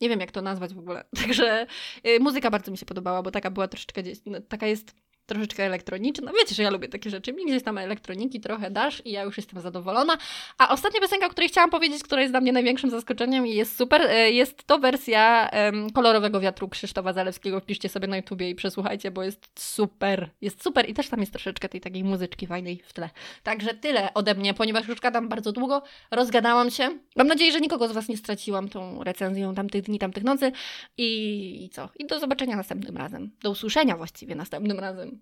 Nie 0.00 0.08
wiem, 0.08 0.20
jak 0.20 0.30
to 0.30 0.42
nazwać 0.42 0.74
w 0.74 0.78
ogóle. 0.78 1.04
Także 1.22 1.66
yy, 2.04 2.20
muzyka 2.20 2.50
bardzo 2.50 2.70
mi 2.70 2.78
się 2.78 2.86
podobała, 2.86 3.22
bo 3.22 3.30
taka 3.30 3.50
była 3.50 3.68
troszeczkę, 3.68 4.02
no, 4.26 4.40
taka 4.40 4.66
jest 4.66 4.94
troszeczkę 5.30 5.64
elektroniczna. 5.64 6.32
Wiecie, 6.40 6.54
że 6.54 6.62
ja 6.62 6.70
lubię 6.70 6.88
takie 6.88 7.10
rzeczy. 7.10 7.32
Mi 7.32 7.46
gdzieś 7.46 7.62
tam 7.62 7.78
elektroniki 7.78 8.40
trochę 8.40 8.70
dasz 8.70 9.02
i 9.04 9.10
ja 9.10 9.22
już 9.22 9.36
jestem 9.36 9.60
zadowolona. 9.60 10.18
A 10.58 10.68
ostatnia 10.68 11.00
piosenka, 11.00 11.26
o 11.26 11.30
której 11.30 11.48
chciałam 11.48 11.70
powiedzieć, 11.70 12.02
która 12.02 12.20
jest 12.20 12.32
dla 12.32 12.40
mnie 12.40 12.52
największym 12.52 12.90
zaskoczeniem 12.90 13.46
i 13.46 13.54
jest 13.54 13.76
super, 13.76 14.02
e, 14.02 14.30
jest 14.30 14.64
to 14.64 14.78
wersja 14.78 15.50
kolorowego 15.94 16.40
wiatru 16.40 16.68
Krzysztofa 16.68 17.12
Zalewskiego. 17.12 17.60
Wpiszcie 17.60 17.88
sobie 17.88 18.08
na 18.08 18.16
YouTubie 18.16 18.50
i 18.50 18.54
przesłuchajcie, 18.54 19.10
bo 19.10 19.22
jest 19.22 19.50
super. 19.58 20.30
Jest 20.40 20.62
super 20.62 20.88
i 20.88 20.94
też 20.94 21.08
tam 21.08 21.20
jest 21.20 21.32
troszeczkę 21.32 21.68
tej 21.68 21.80
takiej 21.80 22.04
muzyczki 22.04 22.46
fajnej 22.46 22.82
w 22.86 22.92
tle. 22.92 23.10
Także 23.42 23.74
tyle 23.74 24.14
ode 24.14 24.34
mnie, 24.34 24.54
ponieważ 24.54 24.88
już 24.88 25.00
gadam 25.00 25.28
bardzo 25.28 25.52
długo, 25.52 25.82
rozgadałam 26.10 26.70
się. 26.70 26.98
Mam 27.16 27.26
nadzieję, 27.26 27.52
że 27.52 27.60
nikogo 27.60 27.88
z 27.88 27.92
Was 27.92 28.08
nie 28.08 28.16
straciłam 28.16 28.68
tą 28.68 29.04
recenzją 29.04 29.54
tamtych 29.54 29.82
dni, 29.82 29.98
tamtych 29.98 30.24
nocy 30.24 30.52
i, 30.98 31.64
i 31.64 31.68
co? 31.68 31.88
I 31.98 32.06
do 32.06 32.20
zobaczenia 32.20 32.56
następnym 32.56 32.96
razem. 32.96 33.30
Do 33.42 33.50
usłyszenia 33.50 33.96
właściwie 33.96 34.34
następnym 34.34 34.78
razem. 34.78 35.19